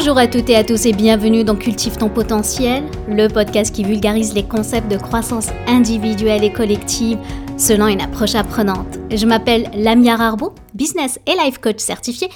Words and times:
Bonjour 0.00 0.16
à 0.16 0.28
toutes 0.28 0.48
et 0.48 0.54
à 0.54 0.62
tous 0.62 0.86
et 0.86 0.92
bienvenue 0.92 1.42
dans 1.42 1.56
Cultive 1.56 1.96
ton 1.96 2.08
potentiel, 2.08 2.84
le 3.08 3.26
podcast 3.26 3.74
qui 3.74 3.82
vulgarise 3.82 4.32
les 4.32 4.44
concepts 4.44 4.88
de 4.88 4.96
croissance 4.96 5.48
individuelle 5.66 6.44
et 6.44 6.52
collective 6.52 7.18
selon 7.56 7.88
une 7.88 8.00
approche 8.00 8.36
apprenante. 8.36 8.96
Je 9.10 9.26
m'appelle 9.26 9.68
Lamia 9.74 10.14
Arbo, 10.14 10.54
business 10.72 11.18
et 11.26 11.32
life 11.44 11.58
coach 11.58 11.80
certifié, 11.80 12.28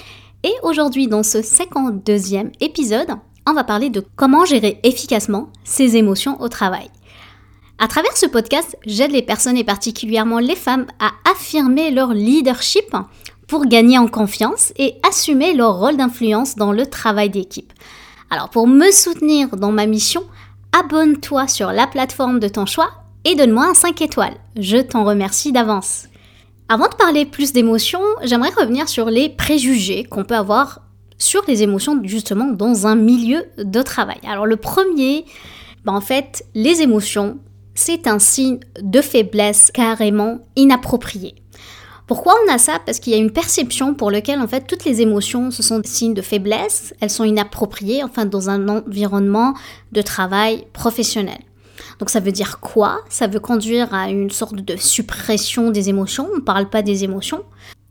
et 0.43 0.51
aujourd'hui 0.63 1.07
dans 1.07 1.23
ce 1.23 1.37
52e 1.37 2.51
épisode, 2.59 3.11
on 3.47 3.53
va 3.53 3.63
parler 3.63 3.89
de 3.89 4.05
comment 4.17 4.43
gérer 4.43 4.81
efficacement 4.83 5.47
ses 5.63 5.95
émotions 5.95 6.41
au 6.41 6.49
travail. 6.49 6.89
À 7.79 7.87
travers 7.87 8.17
ce 8.17 8.25
podcast, 8.25 8.77
j'aide 8.85 9.11
les 9.11 9.21
personnes 9.21 9.57
et 9.57 9.63
particulièrement 9.63 10.39
les 10.39 10.57
femmes 10.57 10.87
à 10.99 11.11
affirmer 11.31 11.91
leur 11.91 12.13
leadership 12.13 12.93
pour 13.53 13.67
gagner 13.67 13.99
en 13.99 14.07
confiance 14.07 14.73
et 14.77 14.95
assumer 15.07 15.53
leur 15.53 15.77
rôle 15.77 15.95
d'influence 15.95 16.55
dans 16.55 16.71
le 16.71 16.87
travail 16.87 17.29
d'équipe. 17.29 17.71
Alors 18.31 18.49
pour 18.49 18.65
me 18.65 18.89
soutenir 18.89 19.57
dans 19.57 19.71
ma 19.71 19.85
mission, 19.85 20.23
abonne-toi 20.71 21.47
sur 21.47 21.71
la 21.71 21.85
plateforme 21.85 22.39
de 22.39 22.47
ton 22.47 22.65
choix 22.65 22.89
et 23.25 23.35
donne-moi 23.35 23.67
un 23.67 23.75
5 23.75 24.01
étoiles. 24.01 24.37
Je 24.55 24.77
t'en 24.77 25.03
remercie 25.03 25.51
d'avance. 25.51 26.05
Avant 26.67 26.87
de 26.87 26.95
parler 26.95 27.25
plus 27.25 27.53
d'émotions, 27.53 28.01
j'aimerais 28.23 28.49
revenir 28.59 28.89
sur 28.89 29.11
les 29.11 29.29
préjugés 29.29 30.03
qu'on 30.03 30.23
peut 30.23 30.35
avoir 30.35 30.81
sur 31.19 31.43
les 31.47 31.61
émotions 31.61 32.01
justement 32.05 32.47
dans 32.47 32.87
un 32.87 32.95
milieu 32.95 33.45
de 33.59 33.83
travail. 33.83 34.17
Alors 34.27 34.47
le 34.47 34.57
premier, 34.57 35.25
ben, 35.85 35.93
en 35.93 36.01
fait, 36.01 36.43
les 36.55 36.81
émotions, 36.81 37.37
c'est 37.75 38.07
un 38.07 38.17
signe 38.17 38.61
de 38.81 38.99
faiblesse 38.99 39.69
carrément 39.71 40.39
inapproprié. 40.55 41.42
Pourquoi 42.05 42.35
on 42.45 42.53
a 42.53 42.57
ça? 42.57 42.79
Parce 42.85 42.99
qu'il 42.99 43.13
y 43.13 43.15
a 43.15 43.19
une 43.19 43.31
perception 43.31 43.93
pour 43.93 44.11
laquelle 44.11 44.39
en 44.39 44.47
fait 44.47 44.67
toutes 44.67 44.83
les 44.83 45.01
émotions 45.01 45.51
ce 45.51 45.63
sont 45.63 45.79
des 45.79 45.87
signes 45.87 46.13
de 46.13 46.21
faiblesse, 46.21 46.93
elles 46.99 47.09
sont 47.09 47.23
inappropriées 47.23 48.03
enfin 48.03 48.25
dans 48.25 48.49
un 48.49 48.67
environnement 48.67 49.53
de 49.91 50.01
travail 50.01 50.67
professionnel. 50.73 51.39
Donc 51.99 52.09
ça 52.09 52.19
veut 52.19 52.31
dire 52.31 52.59
quoi? 52.59 52.99
Ça 53.09 53.27
veut 53.27 53.39
conduire 53.39 53.93
à 53.93 54.09
une 54.09 54.29
sorte 54.31 54.55
de 54.55 54.75
suppression 54.75 55.71
des 55.71 55.89
émotions, 55.89 56.27
on 56.33 56.37
ne 56.37 56.41
parle 56.41 56.69
pas 56.69 56.81
des 56.81 57.03
émotions. 57.03 57.43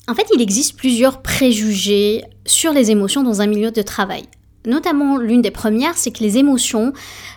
En 0.08 0.14
fait, 0.14 0.26
il 0.34 0.42
existe 0.42 0.76
plusieurs 0.76 1.22
préjugés 1.22 2.24
sur 2.44 2.72
les 2.72 2.90
émotions 2.90 3.22
dans 3.22 3.40
un 3.40 3.46
milieu 3.46 3.70
de 3.70 3.82
travail. 3.82 4.24
Notamment, 4.64 5.16
l'une 5.16 5.42
des 5.42 5.50
premières, 5.50 5.96
c'est 5.96 6.12
que 6.12 6.22
les 6.22 6.38
émotions 6.38 6.92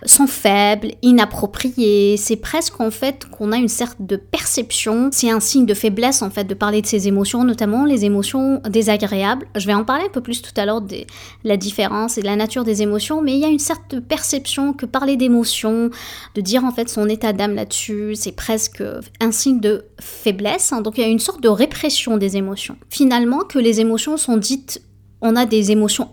sont 0.06 0.28
faibles, 0.28 0.92
inappropriées. 1.02 2.18
C'est 2.18 2.36
presque 2.36 2.80
en 2.80 2.92
fait 2.92 3.26
qu'on 3.32 3.52
a 3.52 3.58
une 3.58 3.68
certaine 3.68 4.06
de 4.06 4.16
perception. 4.16 5.10
C'est 5.12 5.32
un 5.32 5.40
signe 5.40 5.66
de 5.66 5.74
faiblesse 5.74 6.22
en 6.22 6.30
fait 6.30 6.44
de 6.44 6.54
parler 6.54 6.82
de 6.82 6.88
ces 6.88 7.08
émotions, 7.08 7.44
notamment 7.44 7.86
les 7.86 8.06
émotions 8.06 8.62
désagréables. 8.70 9.48
Je 9.56 9.66
vais 9.66 9.74
en 9.74 9.84
parler 9.84 10.06
un 10.06 10.12
peu 10.12 10.22
plus 10.22 10.42
tout 10.42 10.52
à 10.56 10.66
l'heure 10.66 10.82
de 10.82 10.98
la 11.44 11.58
différence 11.58 12.18
et 12.18 12.22
de 12.22 12.28
la 12.28 12.36
nature 12.36 12.64
des 12.64 12.82
émotions, 12.82 13.22
mais 13.22 13.34
il 13.34 13.40
y 13.40 13.46
a 13.46 13.50
une 13.50 13.60
certaine 13.60 14.02
perception 14.02 14.74
que 14.74 14.86
parler 14.86 15.18
d'émotions, 15.18 15.90
de 16.36 16.42
dire 16.42 16.64
en 16.64 16.72
fait 16.72 16.90
son 16.90 17.10
état 17.10 17.34
d'âme 17.34 17.56
là-dessus, 17.56 18.16
c'est 18.16 18.34
presque 18.34 18.84
un 19.20 19.32
signe 19.32 19.60
de 19.60 19.86
faiblesse. 20.00 20.74
Donc 20.84 20.98
il 20.98 21.02
y 21.02 21.04
a 21.06 21.08
une 21.08 21.20
sorte 21.20 21.42
de 21.42 21.50
répression 21.50 22.18
des 22.18 22.38
émotions. 22.38 22.78
Finalement, 22.90 23.40
que 23.40 23.60
les 23.60 23.82
émotions 23.82 24.18
sont 24.18 24.38
dites, 24.38 24.82
on 25.22 25.36
a 25.36 25.46
des 25.46 25.72
émotions 25.72 26.10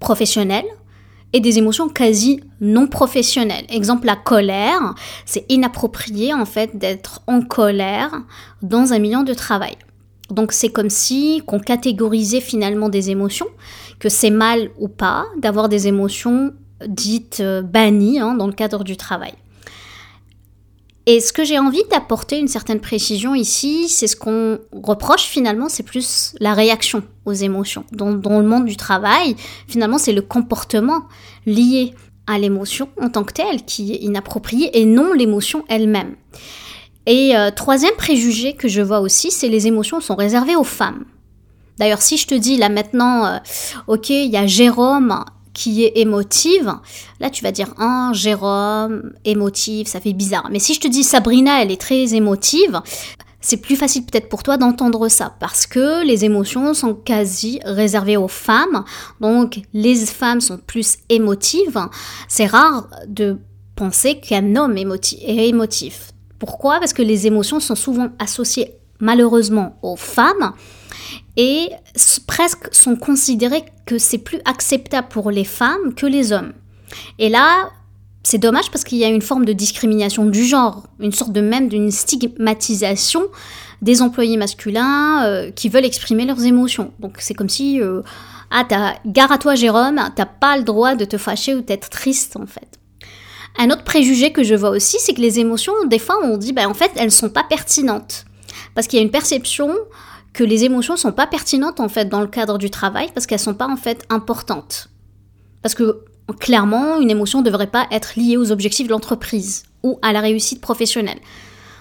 professionnelles 0.00 0.66
et 1.32 1.40
des 1.40 1.58
émotions 1.58 1.88
quasi 1.88 2.40
non 2.60 2.86
professionnelles. 2.86 3.66
Exemple, 3.68 4.06
la 4.06 4.16
colère, 4.16 4.94
c'est 5.24 5.44
inapproprié 5.48 6.32
en 6.32 6.46
fait 6.46 6.78
d'être 6.78 7.22
en 7.26 7.42
colère 7.42 8.22
dans 8.62 8.92
un 8.92 8.98
milieu 8.98 9.24
de 9.24 9.34
travail. 9.34 9.76
Donc 10.30 10.52
c'est 10.52 10.70
comme 10.70 10.90
si 10.90 11.42
qu'on 11.46 11.60
catégorisait 11.60 12.40
finalement 12.40 12.88
des 12.88 13.10
émotions, 13.10 13.46
que 13.98 14.08
c'est 14.08 14.30
mal 14.30 14.70
ou 14.78 14.88
pas 14.88 15.24
d'avoir 15.38 15.68
des 15.68 15.88
émotions 15.88 16.52
dites 16.86 17.40
euh, 17.40 17.62
bannies 17.62 18.18
hein, 18.18 18.34
dans 18.34 18.46
le 18.46 18.52
cadre 18.52 18.84
du 18.84 18.96
travail. 18.96 19.34
Et 21.08 21.20
ce 21.20 21.32
que 21.32 21.44
j'ai 21.44 21.58
envie 21.58 21.84
d'apporter 21.88 22.36
une 22.36 22.48
certaine 22.48 22.80
précision 22.80 23.36
ici, 23.36 23.88
c'est 23.88 24.08
ce 24.08 24.16
qu'on 24.16 24.58
reproche 24.72 25.22
finalement, 25.22 25.68
c'est 25.68 25.84
plus 25.84 26.34
la 26.40 26.52
réaction 26.52 27.04
aux 27.24 27.32
émotions. 27.32 27.84
Dans, 27.92 28.10
le 28.10 28.46
monde 28.46 28.64
du 28.64 28.76
travail, 28.76 29.36
finalement, 29.68 29.98
c'est 29.98 30.12
le 30.12 30.22
comportement 30.22 31.04
lié 31.46 31.94
à 32.26 32.40
l'émotion 32.40 32.88
en 33.00 33.08
tant 33.08 33.22
que 33.22 33.32
telle 33.32 33.64
qui 33.64 33.92
est 33.92 34.02
inapproprié 34.02 34.80
et 34.80 34.84
non 34.84 35.12
l'émotion 35.12 35.64
elle-même. 35.68 36.16
Et 37.06 37.36
euh, 37.36 37.52
troisième 37.52 37.94
préjugé 37.94 38.54
que 38.54 38.66
je 38.66 38.82
vois 38.82 38.98
aussi, 38.98 39.30
c'est 39.30 39.48
les 39.48 39.68
émotions 39.68 40.00
sont 40.00 40.16
réservées 40.16 40.56
aux 40.56 40.64
femmes. 40.64 41.04
D'ailleurs, 41.78 42.02
si 42.02 42.16
je 42.16 42.26
te 42.26 42.34
dis 42.34 42.56
là 42.56 42.68
maintenant, 42.68 43.26
euh, 43.26 43.38
ok, 43.86 44.10
il 44.10 44.30
y 44.30 44.36
a 44.36 44.48
Jérôme 44.48 45.24
qui 45.56 45.84
est 45.84 45.92
émotive, 45.96 46.70
là 47.18 47.30
tu 47.30 47.42
vas 47.42 47.50
dire 47.50 47.72
un 47.78 48.12
Jérôme 48.12 49.14
émotive, 49.24 49.86
ça 49.86 50.00
fait 50.00 50.12
bizarre. 50.12 50.48
Mais 50.52 50.58
si 50.58 50.74
je 50.74 50.80
te 50.80 50.86
dis 50.86 51.02
Sabrina, 51.02 51.62
elle 51.62 51.70
est 51.70 51.80
très 51.80 52.14
émotive, 52.14 52.78
c'est 53.40 53.56
plus 53.56 53.76
facile 53.76 54.04
peut-être 54.04 54.28
pour 54.28 54.42
toi 54.42 54.58
d'entendre 54.58 55.08
ça 55.08 55.34
parce 55.40 55.66
que 55.66 56.04
les 56.06 56.26
émotions 56.26 56.74
sont 56.74 56.92
quasi 56.92 57.58
réservées 57.64 58.18
aux 58.18 58.28
femmes. 58.28 58.84
Donc 59.20 59.60
les 59.72 59.96
femmes 60.04 60.42
sont 60.42 60.58
plus 60.58 60.98
émotives. 61.08 61.80
C'est 62.28 62.46
rare 62.46 62.88
de 63.08 63.38
penser 63.76 64.20
qu'un 64.20 64.56
homme 64.56 64.76
est 64.76 65.48
émotif. 65.48 66.10
Pourquoi? 66.38 66.80
Parce 66.80 66.92
que 66.92 67.02
les 67.02 67.26
émotions 67.26 67.60
sont 67.60 67.76
souvent 67.76 68.08
associées 68.18 68.74
malheureusement 69.00 69.78
aux 69.80 69.96
femmes 69.96 70.52
et 71.36 71.70
presque 72.26 72.68
sont 72.72 72.96
considérés 72.96 73.64
que 73.84 73.98
c'est 73.98 74.18
plus 74.18 74.40
acceptable 74.44 75.08
pour 75.08 75.30
les 75.30 75.44
femmes 75.44 75.94
que 75.94 76.06
les 76.06 76.32
hommes. 76.32 76.52
Et 77.18 77.28
là, 77.28 77.70
c'est 78.22 78.38
dommage 78.38 78.70
parce 78.70 78.84
qu'il 78.84 78.98
y 78.98 79.04
a 79.04 79.08
une 79.08 79.22
forme 79.22 79.44
de 79.44 79.52
discrimination 79.52 80.26
du 80.26 80.44
genre, 80.44 80.84
une 81.00 81.12
sorte 81.12 81.32
de 81.32 81.40
même 81.40 81.68
d'une 81.68 81.90
stigmatisation 81.90 83.22
des 83.82 84.02
employés 84.02 84.36
masculins 84.36 85.24
euh, 85.24 85.50
qui 85.50 85.68
veulent 85.68 85.84
exprimer 85.84 86.24
leurs 86.24 86.44
émotions. 86.44 86.92
Donc 86.98 87.16
c'est 87.18 87.34
comme 87.34 87.48
si 87.48 87.80
euh, 87.80 88.02
ah 88.50 88.64
gare 89.06 89.32
à 89.32 89.38
toi 89.38 89.54
Jérôme, 89.54 90.00
t'as 90.16 90.26
pas 90.26 90.56
le 90.56 90.64
droit 90.64 90.94
de 90.94 91.04
te 91.04 91.18
fâcher 91.18 91.54
ou 91.54 91.60
d'être 91.60 91.90
triste 91.90 92.36
en 92.36 92.46
fait. 92.46 92.80
Un 93.58 93.70
autre 93.70 93.84
préjugé 93.84 94.32
que 94.32 94.42
je 94.42 94.54
vois 94.54 94.70
aussi, 94.70 94.96
c'est 95.00 95.14
que 95.14 95.20
les 95.20 95.38
émotions, 95.38 95.72
des 95.86 95.98
fois, 95.98 96.18
on 96.22 96.36
dit, 96.36 96.52
ben, 96.52 96.68
en 96.68 96.74
fait, 96.74 96.90
elles 96.96 97.10
sont 97.10 97.30
pas 97.30 97.42
pertinentes. 97.42 98.26
Parce 98.74 98.86
qu'il 98.86 98.98
y 98.98 99.00
a 99.00 99.02
une 99.02 99.10
perception 99.10 99.74
que 100.36 100.44
les 100.44 100.64
émotions 100.64 100.98
sont 100.98 101.12
pas 101.12 101.26
pertinentes 101.26 101.80
en 101.80 101.88
fait 101.88 102.10
dans 102.10 102.20
le 102.20 102.26
cadre 102.26 102.58
du 102.58 102.68
travail 102.68 103.08
parce 103.14 103.26
qu'elles 103.26 103.38
sont 103.38 103.54
pas 103.54 103.66
en 103.66 103.76
fait 103.76 104.04
importantes. 104.10 104.90
Parce 105.62 105.74
que 105.74 106.04
clairement, 106.38 107.00
une 107.00 107.10
émotion 107.10 107.40
ne 107.40 107.46
devrait 107.46 107.68
pas 107.68 107.86
être 107.90 108.12
liée 108.16 108.36
aux 108.36 108.52
objectifs 108.52 108.86
de 108.86 108.92
l'entreprise 108.92 109.62
ou 109.82 109.98
à 110.02 110.12
la 110.12 110.20
réussite 110.20 110.60
professionnelle. 110.60 111.18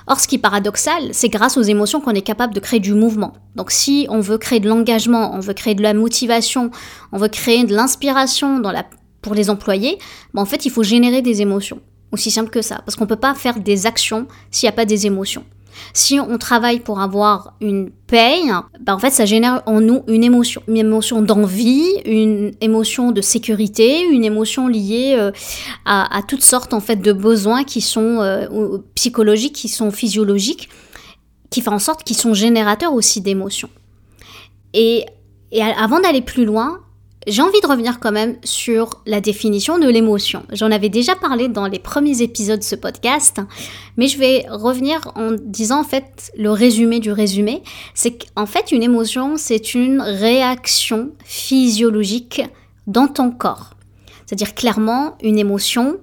Or, 0.07 0.21
ce 0.21 0.27
qui 0.29 0.35
est 0.35 0.39
paradoxal, 0.39 1.09
c'est 1.11 1.27
grâce 1.27 1.57
aux 1.57 1.63
émotions 1.63 1.99
qu'on 1.99 2.11
est 2.11 2.21
capable 2.21 2.53
de 2.53 2.61
créer 2.61 2.79
du 2.79 2.93
mouvement. 2.93 3.33
Donc, 3.55 3.71
si 3.71 4.07
on 4.09 4.21
veut 4.21 4.37
créer 4.37 4.61
de 4.61 4.69
l'engagement, 4.69 5.33
on 5.33 5.41
veut 5.41 5.53
créer 5.53 5.75
de 5.75 5.81
la 5.81 5.93
motivation, 5.93 6.71
on 7.11 7.17
veut 7.17 7.27
créer 7.27 7.65
de 7.65 7.75
l'inspiration 7.75 8.61
pour 9.21 9.33
les 9.33 9.49
employés, 9.49 9.97
ben, 10.33 10.43
en 10.43 10.45
fait, 10.45 10.65
il 10.65 10.71
faut 10.71 10.83
générer 10.83 11.21
des 11.21 11.41
émotions. 11.41 11.81
Aussi 12.11 12.31
simple 12.31 12.51
que 12.51 12.61
ça. 12.61 12.81
Parce 12.85 12.95
qu'on 12.95 13.03
ne 13.03 13.09
peut 13.09 13.15
pas 13.15 13.33
faire 13.33 13.59
des 13.59 13.85
actions 13.85 14.27
s'il 14.49 14.67
n'y 14.67 14.73
a 14.73 14.77
pas 14.77 14.85
des 14.85 15.07
émotions. 15.07 15.43
Si 15.93 16.19
on 16.19 16.37
travaille 16.37 16.79
pour 16.79 16.99
avoir 16.99 17.53
une 17.61 17.89
paye, 18.07 18.51
ben 18.81 18.93
en 18.93 18.99
fait, 18.99 19.09
ça 19.09 19.25
génère 19.25 19.63
en 19.65 19.81
nous 19.81 20.03
une 20.07 20.23
émotion, 20.23 20.61
une 20.67 20.77
émotion 20.77 21.21
d'envie, 21.21 21.85
une 22.05 22.51
émotion 22.61 23.11
de 23.11 23.21
sécurité, 23.21 24.03
une 24.03 24.23
émotion 24.23 24.67
liée 24.67 25.15
euh, 25.17 25.31
à, 25.85 26.21
toutes 26.27 26.43
sortes 26.43 26.73
en 26.73 26.79
fait 26.79 26.97
de 26.97 27.13
besoins 27.13 27.63
qui 27.63 27.81
sont 27.81 28.21
euh, 28.21 28.77
psychologiques, 28.95 29.53
qui 29.53 29.69
sont 29.69 29.91
physiologiques, 29.91 30.69
qui 31.49 31.61
font 31.61 31.73
en 31.73 31.79
sorte 31.79 32.03
qu'ils 32.03 32.17
sont 32.17 32.33
générateurs 32.33 32.93
aussi 32.93 33.21
d'émotions. 33.21 33.69
Et, 34.73 35.05
et 35.51 35.61
avant 35.61 35.99
d'aller 35.99 36.21
plus 36.21 36.45
loin, 36.45 36.79
j'ai 37.27 37.41
envie 37.41 37.59
de 37.61 37.67
revenir 37.67 37.99
quand 37.99 38.11
même 38.11 38.37
sur 38.43 39.01
la 39.05 39.19
définition 39.19 39.79
de 39.79 39.87
l'émotion. 39.87 40.43
J'en 40.51 40.71
avais 40.71 40.89
déjà 40.89 41.15
parlé 41.15 41.47
dans 41.47 41.67
les 41.67 41.79
premiers 41.79 42.21
épisodes 42.21 42.59
de 42.59 42.63
ce 42.63 42.75
podcast, 42.75 43.41
mais 43.97 44.07
je 44.07 44.17
vais 44.17 44.45
revenir 44.49 45.11
en 45.15 45.31
disant 45.31 45.81
en 45.81 45.83
fait 45.83 46.31
le 46.37 46.51
résumé 46.51 46.99
du 46.99 47.11
résumé. 47.11 47.63
C'est 47.93 48.25
qu'en 48.25 48.45
fait 48.45 48.71
une 48.71 48.83
émotion, 48.83 49.37
c'est 49.37 49.73
une 49.73 50.01
réaction 50.01 51.11
physiologique 51.23 52.41
dans 52.85 53.07
ton 53.07 53.31
corps. 53.31 53.71
C'est-à-dire 54.25 54.53
clairement, 54.53 55.17
une 55.23 55.39
émotion 55.39 55.97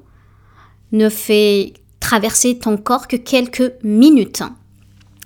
ne 0.91 1.09
fait 1.09 1.75
traverser 2.01 2.59
ton 2.59 2.77
corps 2.77 3.07
que 3.07 3.17
quelques 3.17 3.73
minutes. 3.83 4.43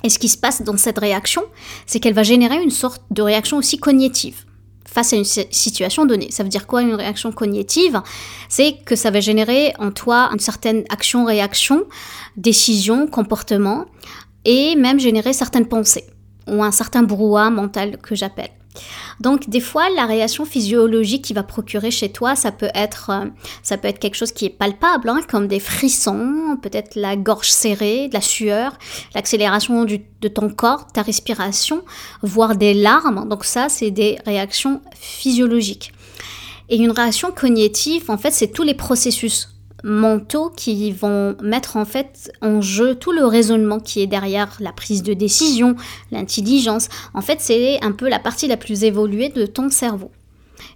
Et 0.05 0.11
ce 0.11 0.19
qui 0.19 0.29
se 0.29 0.37
passe 0.37 0.63
dans 0.63 0.77
cette 0.77 0.99
réaction, 0.99 1.43
c'est 1.87 2.01
qu'elle 2.01 2.15
va 2.15 2.23
générer 2.23 2.63
une 2.63 2.71
sorte 2.71 3.03
de 3.11 3.23
réaction 3.23 3.57
aussi 3.57 3.79
cognitive 3.79 4.45
face 4.97 5.13
à 5.13 5.17
une 5.17 5.25
situation 5.25 6.07
donnée. 6.07 6.31
Ça 6.31 6.43
veut 6.43 6.49
dire 6.49 6.67
quoi 6.67 6.81
une 6.81 6.95
réaction 6.95 7.31
cognitive? 7.31 8.01
C'est 8.49 8.79
que 8.87 8.97
ça 8.97 9.11
va 9.11 9.21
générer 9.21 9.75
en 9.79 9.91
toi 9.91 10.31
une 10.33 10.39
certaine 10.39 10.85
action-réaction, 10.89 11.85
décision, 12.39 13.07
comportement, 13.07 13.85
et 14.47 14.75
même 14.75 14.99
générer 14.99 15.35
certaines 15.35 15.67
pensées, 15.67 16.07
ou 16.49 16.65
un 16.65 16.71
certain 16.71 17.03
brouhaha 17.03 17.51
mental 17.51 17.99
que 17.99 18.15
j'appelle. 18.15 18.53
Donc 19.21 19.49
des 19.49 19.61
fois, 19.61 19.89
la 19.91 20.07
réaction 20.07 20.45
physiologique 20.45 21.25
qui 21.25 21.33
va 21.33 21.43
procurer 21.43 21.91
chez 21.91 22.11
toi, 22.11 22.37
ça 22.37 22.53
peut 22.53 22.71
être, 22.75 23.11
euh, 23.11 23.27
ça 23.63 23.79
peut 23.79 23.89
être 23.89 23.99
quelque 23.99 24.15
chose 24.17 24.33
qui 24.33 24.47
est 24.47 24.51
palpable, 24.51 25.09
hein, 25.09 25.21
comme 25.29 25.49
des 25.49 25.61
frissons, 25.61 26.59
peut-être 26.63 26.97
la 26.97 27.17
gorge 27.17 27.51
serrée, 27.51 28.09
de 28.09 28.15
la 28.15 28.21
sueur, 28.21 28.79
l'accélération 29.15 29.85
de 29.85 30.29
ton 30.29 30.49
corps, 30.51 30.87
ta 30.93 31.03
respiration, 31.03 31.83
voire 32.23 32.57
des 32.57 32.75
larmes. 32.75 33.29
Donc 33.29 33.45
ça, 33.45 33.69
c'est 33.69 33.91
des 33.91 34.19
réactions 34.27 34.81
physiologiques. 34.99 35.93
Et 36.69 36.77
une 36.77 36.91
réaction 36.91 37.31
cognitive, 37.31 38.11
en 38.11 38.19
fait, 38.19 38.33
c'est 38.33 38.49
tous 38.49 38.65
les 38.65 38.75
processus 38.75 39.56
mentaux 39.87 40.51
qui 40.51 40.91
vont 40.91 41.37
mettre 41.41 41.77
en 41.77 41.85
fait 41.85 42.33
en 42.43 42.61
jeu 42.61 42.97
tout 42.97 43.13
le 43.13 43.25
raisonnement 43.25 43.79
qui 43.79 44.03
est 44.03 44.09
derrière 44.09 44.57
la 44.59 44.73
prise 44.73 45.05
de 45.05 45.15
décision, 45.15 45.77
l'intelligence. 46.11 46.89
En 47.15 47.21
fait, 47.23 47.41
c'est 47.41 47.83
un 47.85 47.93
peu 47.93 48.09
la 48.09 48.19
partie 48.19 48.49
la 48.49 48.57
plus 48.57 48.83
évoluée 48.83 49.29
de 49.29 49.47
ton 49.47 49.71
cerveau. 49.71 50.11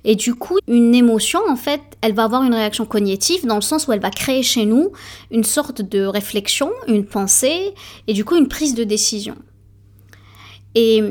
Et 0.05 0.15
du 0.15 0.35
coup, 0.35 0.59
une 0.69 0.95
émotion, 0.95 1.41
en 1.49 1.57
fait, 1.57 1.81
elle 2.03 2.15
va 2.15 2.25
avoir 2.25 2.45
une 2.45 2.55
réaction 2.55 2.87
cognitive 2.87 3.47
dans 3.47 3.57
le 3.57 3.63
sens 3.63 3.89
où 3.89 3.93
elle 3.93 4.01
va 4.01 4.11
créer 4.11 4.45
chez 4.45 4.65
nous 4.65 4.93
une 5.33 5.45
sorte 5.45 5.83
de 5.83 6.05
réflexion, 6.05 6.71
une 6.87 7.05
pensée, 7.05 7.75
et 8.07 8.13
du 8.13 8.25
coup 8.25 8.37
une 8.37 8.49
prise 8.49 8.75
de 8.75 8.85
décision. 8.85 9.35
Et, 10.75 11.03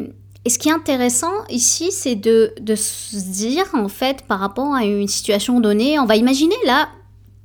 ce 0.47 0.57
qui 0.57 0.69
est 0.69 0.73
intéressant 0.73 1.33
ici, 1.49 1.91
c'est 1.91 2.15
de, 2.15 2.53
de 2.61 2.73
se 2.73 3.17
dire, 3.17 3.65
en 3.73 3.89
fait, 3.89 4.23
par 4.25 4.39
rapport 4.39 4.73
à 4.73 4.85
une 4.85 5.07
situation 5.07 5.59
donnée, 5.59 5.99
on 5.99 6.05
va 6.05 6.15
imaginer 6.15 6.55
là, 6.65 6.87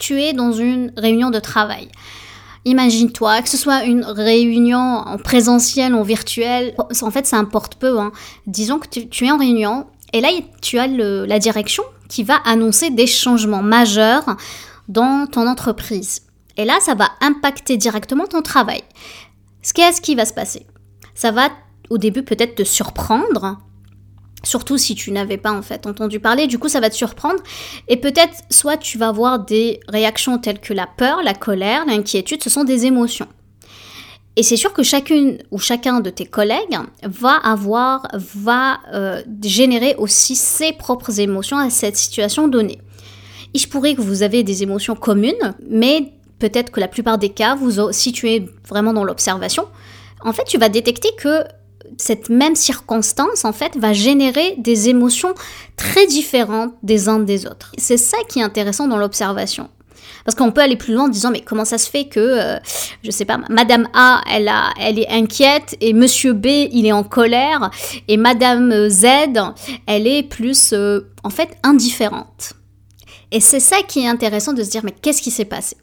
tu 0.05 0.21
es 0.21 0.35
dans 0.35 0.53
une 0.53 0.93
réunion 0.99 1.31
de 1.31 1.39
travail. 1.39 1.89
Imagine-toi, 2.67 3.41
que 3.41 3.49
ce 3.49 3.57
soit 3.57 3.85
une 3.85 4.05
réunion 4.05 4.79
en 4.79 5.17
présentiel 5.17 5.95
en 5.95 6.03
virtuel, 6.03 6.75
en 6.79 7.11
fait 7.11 7.27
ça 7.27 7.39
importe 7.39 7.77
peu. 7.77 7.99
Hein. 7.99 8.13
Disons 8.47 8.79
que 8.79 8.89
tu, 8.89 9.25
es 9.25 9.31
en 9.31 9.39
réunion 9.39 9.87
et 10.13 10.21
là 10.21 10.29
tu 10.61 10.79
as 10.79 10.87
la 10.87 11.39
direction 11.39 11.85
qui 12.09 12.23
va 12.23 12.37
annoncer 12.45 12.91
des 12.91 13.07
changements 13.07 13.63
majeurs 13.63 14.37
dans 14.89 15.27
ton 15.27 15.47
entreprise. 15.47 16.23
Et 16.59 16.67
là 16.67 16.75
ça 16.81 16.95
va 16.95 17.09
impacter 17.23 17.79
directement 17.79 18.27
ton 18.27 18.43
travail. 18.43 18.83
Qu'est-ce 19.75 20.03
qui 20.03 20.15
va 20.15 20.27
se 20.27 20.35
passer? 20.35 20.67
Ça 21.15 21.31
va 21.31 21.49
au 21.89 21.97
début 21.97 22.23
peut-être 22.23 22.57
te 22.57 22.65
surprendre, 22.65 23.59
Surtout 24.45 24.79
si 24.79 24.95
tu 24.95 25.11
n'avais 25.11 25.37
pas 25.37 25.53
en 25.53 25.63
fait 25.63 25.87
entendu 25.87 26.21
parler, 26.21 26.47
du 26.47 26.59
coup 26.59 26.69
ça 26.69 26.81
va 26.81 26.91
te 26.91 26.95
surprendre 26.95 27.43
et 27.89 27.97
peut-être 27.97 28.35
soit 28.51 28.77
tu 28.77 28.99
vas 28.99 29.09
avoir 29.09 29.39
des 29.39 29.81
réactions 29.89 30.39
telles 30.39 30.61
que 30.61 30.73
la 30.73 30.87
peur, 30.87 31.23
la 31.23 31.35
colère, 31.35 31.85
l'inquiétude, 31.87 32.43
ce 32.43 32.51
sont 32.51 32.65
des 32.65 32.87
émotions. 32.87 33.29
Et 34.37 34.43
c'est 34.43 34.57
sûr 34.57 34.73
que 34.73 34.83
chacune 34.83 35.39
ou 35.53 35.59
chacun 35.59 36.01
de 36.01 36.11
tes 36.11 36.27
collègues 36.27 36.77
va 37.05 37.37
avoir, 37.37 38.09
va 38.15 38.81
euh, 38.93 39.23
générer 39.43 39.95
aussi 39.97 40.35
ses 40.35 40.73
propres 40.73 41.21
émotions 41.21 41.57
à 41.57 41.71
cette 41.71 41.97
situation 41.97 42.49
donnée. 42.49 42.81
Il 43.53 43.61
se 43.61 43.69
pourrait 43.69 43.95
que 43.95 44.01
vous 44.01 44.25
avez 44.25 44.43
des 44.43 44.65
émotions 44.65 44.97
communes, 44.97 45.55
mais 45.69 46.13
peut-être 46.41 46.73
que 46.73 46.81
la 46.81 46.89
plupart 46.89 47.19
des 47.19 47.29
cas, 47.29 47.55
vous, 47.55 47.93
si 47.93 48.11
tu 48.11 48.29
es 48.29 48.45
vraiment 48.69 48.93
dans 48.93 49.05
l'observation, 49.05 49.69
en 50.21 50.33
fait 50.33 50.45
tu 50.45 50.59
vas 50.59 50.69
détecter 50.69 51.11
que 51.17 51.45
cette 51.99 52.29
même 52.29 52.57
circonstance, 52.57 53.45
en 53.45 53.53
fait, 53.53 53.77
va 53.77 53.93
générer 53.93 54.55
des 54.59 54.89
émotions 54.89 55.35
très 55.77 56.07
différentes 56.07 56.73
des 56.83 57.09
uns 57.09 57.21
des 57.21 57.47
autres. 57.47 57.73
C'est 57.79 57.97
ça 57.97 58.17
qui 58.29 58.41
est 58.41 58.43
intéressant 58.43 58.89
dans 58.89 58.99
l'observation. 58.99 59.69
Parce 60.25 60.35
qu'on 60.35 60.53
peut 60.53 60.63
aller 60.63 60.77
plus 60.77 60.95
loin 60.95 61.05
en 61.05 61.09
disant 61.09 61.31
mais 61.31 61.43
comment 61.43 61.65
ça 61.65 61.77
se 61.77 61.89
fait 61.89 62.07
que 62.07 62.21
euh, 62.21 62.59
je 63.03 63.11
sais 63.11 63.27
pas 63.27 63.41
Madame 63.51 63.89
A 63.93 64.23
elle 64.31 64.49
a 64.49 64.71
elle 64.81 64.99
est 64.99 65.09
inquiète 65.11 65.77
et 65.83 65.93
Monsieur 65.93 66.33
B 66.33 66.47
il 66.47 66.87
est 66.87 66.93
en 66.93 67.05
colère 67.05 67.71
et 68.09 68.17
Madame 68.17 68.89
Z 68.89 69.07
elle 69.87 70.07
est 70.07 70.23
plus 70.23 70.73
euh, 70.73 71.01
en 71.25 71.31
fait 71.31 71.57
indifférente. 71.63 72.55
Et 73.33 73.41
c'est 73.41 73.61
ça 73.61 73.77
qui 73.87 74.01
est 74.01 74.09
intéressant 74.09 74.55
de 74.55 74.63
se 74.63 74.71
dire 74.71 74.81
mais 74.83 74.93
qu'est-ce 74.93 75.21
qui 75.21 75.31
s'est 75.31 75.45
passé? 75.45 75.77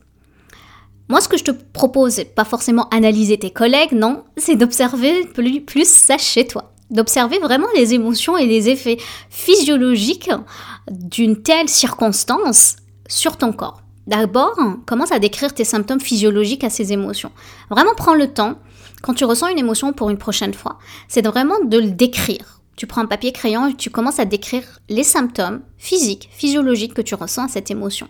Moi, 1.09 1.21
ce 1.21 1.27
que 1.27 1.37
je 1.37 1.43
te 1.43 1.51
propose, 1.51 2.13
c'est 2.13 2.35
pas 2.35 2.45
forcément 2.45 2.87
analyser 2.89 3.37
tes 3.37 3.51
collègues, 3.51 3.91
non, 3.91 4.23
c'est 4.37 4.55
d'observer 4.55 5.25
plus, 5.25 5.87
ça 5.87 6.17
chez 6.17 6.47
toi. 6.47 6.73
D'observer 6.89 7.39
vraiment 7.39 7.67
les 7.75 7.93
émotions 7.93 8.37
et 8.37 8.45
les 8.45 8.69
effets 8.69 8.97
physiologiques 9.29 10.31
d'une 10.89 11.41
telle 11.41 11.69
circonstance 11.69 12.77
sur 13.07 13.37
ton 13.37 13.51
corps. 13.51 13.81
D'abord, 14.07 14.57
commence 14.85 15.11
à 15.11 15.19
décrire 15.19 15.53
tes 15.53 15.63
symptômes 15.63 15.99
physiologiques 15.99 16.63
à 16.63 16.69
ces 16.69 16.91
émotions. 16.91 17.31
Vraiment 17.69 17.93
prends 17.95 18.15
le 18.15 18.33
temps, 18.33 18.55
quand 19.01 19.13
tu 19.13 19.25
ressens 19.25 19.47
une 19.47 19.59
émotion 19.59 19.93
pour 19.93 20.09
une 20.09 20.17
prochaine 20.17 20.53
fois, 20.53 20.79
c'est 21.07 21.25
vraiment 21.25 21.59
de 21.63 21.77
le 21.77 21.91
décrire. 21.91 22.61
Tu 22.75 22.87
prends 22.87 23.01
un 23.01 23.05
papier 23.05 23.31
crayon 23.31 23.67
et 23.67 23.75
tu 23.75 23.89
commences 23.89 24.19
à 24.19 24.25
décrire 24.25 24.63
les 24.89 25.03
symptômes 25.03 25.61
physiques, 25.77 26.29
physiologiques 26.31 26.93
que 26.93 27.01
tu 27.01 27.15
ressens 27.15 27.45
à 27.45 27.49
cette 27.49 27.69
émotion. 27.69 28.07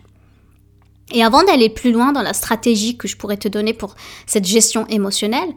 Et 1.10 1.22
avant 1.22 1.42
d'aller 1.42 1.68
plus 1.68 1.92
loin 1.92 2.12
dans 2.12 2.22
la 2.22 2.32
stratégie 2.32 2.96
que 2.96 3.08
je 3.08 3.16
pourrais 3.16 3.36
te 3.36 3.48
donner 3.48 3.74
pour 3.74 3.96
cette 4.26 4.46
gestion 4.46 4.86
émotionnelle, 4.86 5.48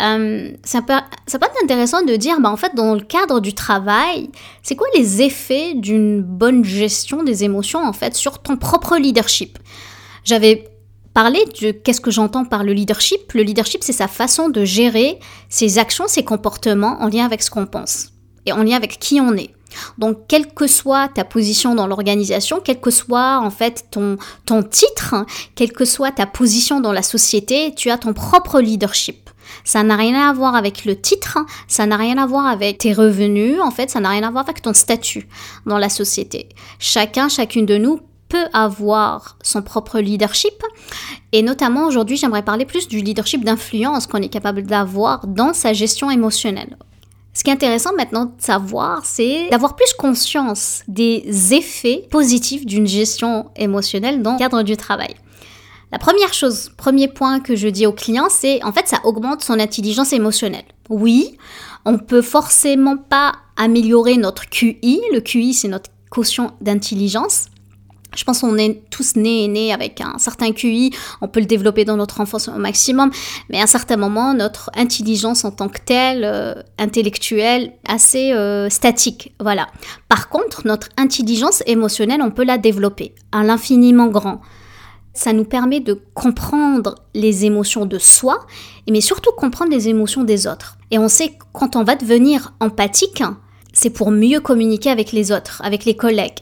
euh, 0.00 0.50
ça, 0.64 0.82
peut, 0.82 0.94
ça 1.26 1.38
être 1.38 1.62
intéressant 1.62 2.02
de 2.02 2.16
dire, 2.16 2.40
bah, 2.40 2.50
en 2.50 2.56
fait, 2.56 2.74
dans 2.74 2.94
le 2.94 3.00
cadre 3.00 3.40
du 3.40 3.54
travail, 3.54 4.30
c'est 4.62 4.76
quoi 4.76 4.88
les 4.94 5.22
effets 5.22 5.74
d'une 5.74 6.20
bonne 6.20 6.64
gestion 6.64 7.22
des 7.22 7.44
émotions, 7.44 7.82
en 7.82 7.92
fait, 7.92 8.14
sur 8.14 8.40
ton 8.40 8.56
propre 8.56 8.98
leadership? 8.98 9.58
J'avais 10.24 10.68
parlé 11.14 11.44
de 11.60 11.70
qu'est-ce 11.70 12.00
que 12.00 12.10
j'entends 12.10 12.44
par 12.44 12.62
le 12.62 12.72
leadership. 12.72 13.32
Le 13.32 13.42
leadership, 13.42 13.82
c'est 13.82 13.92
sa 13.92 14.08
façon 14.08 14.50
de 14.50 14.64
gérer 14.64 15.18
ses 15.48 15.78
actions, 15.78 16.06
ses 16.06 16.22
comportements 16.22 17.00
en 17.00 17.08
lien 17.08 17.24
avec 17.24 17.42
ce 17.42 17.50
qu'on 17.50 17.66
pense 17.66 18.10
et 18.46 18.52
en 18.52 18.62
lien 18.62 18.76
avec 18.76 18.98
qui 18.98 19.20
on 19.20 19.34
est. 19.34 19.50
Donc, 19.98 20.26
quelle 20.28 20.52
que 20.52 20.66
soit 20.66 21.08
ta 21.08 21.24
position 21.24 21.74
dans 21.74 21.86
l'organisation, 21.86 22.60
quel 22.62 22.80
que 22.80 22.90
soit 22.90 23.38
en 23.38 23.50
fait 23.50 23.86
ton, 23.90 24.16
ton 24.46 24.62
titre, 24.62 25.14
quelle 25.54 25.72
que 25.72 25.84
soit 25.84 26.12
ta 26.12 26.26
position 26.26 26.80
dans 26.80 26.92
la 26.92 27.02
société, 27.02 27.74
tu 27.74 27.90
as 27.90 27.98
ton 27.98 28.12
propre 28.12 28.60
leadership. 28.60 29.30
Ça 29.64 29.82
n'a 29.82 29.96
rien 29.96 30.28
à 30.28 30.32
voir 30.32 30.54
avec 30.54 30.84
le 30.84 31.00
titre, 31.00 31.38
ça 31.66 31.86
n'a 31.86 31.96
rien 31.96 32.18
à 32.18 32.26
voir 32.26 32.46
avec 32.46 32.78
tes 32.78 32.92
revenus, 32.92 33.60
en 33.60 33.70
fait, 33.70 33.90
ça 33.90 34.00
n'a 34.00 34.10
rien 34.10 34.22
à 34.22 34.30
voir 34.30 34.44
avec 34.44 34.62
ton 34.62 34.74
statut 34.74 35.28
dans 35.66 35.78
la 35.78 35.88
société. 35.88 36.48
Chacun, 36.78 37.28
chacune 37.28 37.66
de 37.66 37.76
nous 37.76 38.00
peut 38.28 38.46
avoir 38.52 39.38
son 39.42 39.62
propre 39.62 40.00
leadership. 40.00 40.62
Et 41.32 41.42
notamment 41.42 41.86
aujourd'hui, 41.86 42.16
j'aimerais 42.16 42.44
parler 42.44 42.66
plus 42.66 42.88
du 42.88 43.00
leadership 43.00 43.44
d'influence 43.44 44.06
qu'on 44.06 44.22
est 44.22 44.28
capable 44.28 44.62
d'avoir 44.62 45.26
dans 45.26 45.54
sa 45.54 45.72
gestion 45.72 46.10
émotionnelle. 46.10 46.76
Ce 47.38 47.44
qui 47.44 47.50
est 47.50 47.52
intéressant 47.52 47.92
maintenant 47.96 48.24
de 48.24 48.32
savoir, 48.38 49.04
c'est 49.04 49.48
d'avoir 49.52 49.76
plus 49.76 49.92
conscience 49.92 50.82
des 50.88 51.54
effets 51.54 52.04
positifs 52.10 52.66
d'une 52.66 52.88
gestion 52.88 53.50
émotionnelle 53.54 54.22
dans 54.22 54.32
le 54.32 54.38
cadre 54.38 54.64
du 54.64 54.76
travail. 54.76 55.14
La 55.92 56.00
première 56.00 56.34
chose, 56.34 56.72
premier 56.76 57.06
point 57.06 57.38
que 57.38 57.54
je 57.54 57.68
dis 57.68 57.86
aux 57.86 57.92
clients, 57.92 58.26
c'est 58.28 58.60
en 58.64 58.72
fait 58.72 58.88
ça 58.88 58.98
augmente 59.04 59.44
son 59.44 59.60
intelligence 59.60 60.12
émotionnelle. 60.12 60.64
Oui, 60.90 61.38
on 61.84 61.98
peut 61.98 62.22
forcément 62.22 62.96
pas 62.96 63.34
améliorer 63.56 64.16
notre 64.16 64.50
QI. 64.50 65.00
Le 65.12 65.20
QI, 65.20 65.54
c'est 65.54 65.68
notre 65.68 65.90
quotient 66.10 66.56
d'intelligence. 66.60 67.46
Je 68.18 68.24
pense 68.24 68.40
qu'on 68.40 68.58
est 68.58 68.82
tous 68.90 69.14
nés 69.14 69.44
et 69.44 69.48
nés 69.48 69.72
avec 69.72 70.00
un 70.00 70.18
certain 70.18 70.50
QI, 70.50 70.90
on 71.20 71.28
peut 71.28 71.38
le 71.38 71.46
développer 71.46 71.84
dans 71.84 71.96
notre 71.96 72.20
enfance 72.20 72.48
au 72.48 72.58
maximum, 72.58 73.12
mais 73.48 73.60
à 73.60 73.62
un 73.62 73.68
certain 73.68 73.96
moment, 73.96 74.34
notre 74.34 74.70
intelligence 74.74 75.44
en 75.44 75.52
tant 75.52 75.68
que 75.68 75.78
telle, 75.78 76.24
euh, 76.24 76.54
intellectuelle, 76.78 77.74
assez 77.86 78.32
euh, 78.32 78.68
statique, 78.70 79.34
voilà. 79.38 79.68
Par 80.08 80.30
contre, 80.30 80.66
notre 80.66 80.88
intelligence 80.96 81.62
émotionnelle, 81.66 82.20
on 82.20 82.32
peut 82.32 82.44
la 82.44 82.58
développer 82.58 83.14
à 83.30 83.44
l'infiniment 83.44 84.08
grand. 84.08 84.40
Ça 85.14 85.32
nous 85.32 85.44
permet 85.44 85.78
de 85.78 86.02
comprendre 86.14 86.96
les 87.14 87.44
émotions 87.44 87.86
de 87.86 87.98
soi, 87.98 88.46
mais 88.90 89.00
surtout 89.00 89.30
comprendre 89.36 89.70
les 89.70 89.88
émotions 89.88 90.24
des 90.24 90.48
autres. 90.48 90.76
Et 90.90 90.98
on 90.98 91.08
sait 91.08 91.28
que 91.28 91.44
quand 91.52 91.76
on 91.76 91.84
va 91.84 91.94
devenir 91.94 92.52
empathique, 92.58 93.22
c'est 93.72 93.90
pour 93.90 94.10
mieux 94.10 94.40
communiquer 94.40 94.90
avec 94.90 95.12
les 95.12 95.30
autres, 95.30 95.62
avec 95.64 95.84
les 95.84 95.94
collègues. 95.94 96.38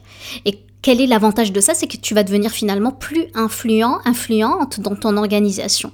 Et 0.47 0.59
quel 0.87 1.01
est 1.01 1.09
l'avantage 1.09 1.51
de 1.51 1.61
ça 1.61 1.75
C'est 1.75 1.89
que 1.89 1.97
tu 1.97 2.15
vas 2.15 2.23
devenir 2.23 2.53
finalement 2.53 2.93
plus 2.93 3.27
influent, 3.35 3.99
influente 4.05 4.79
dans 4.79 4.95
ton 4.95 5.17
organisation. 5.17 5.91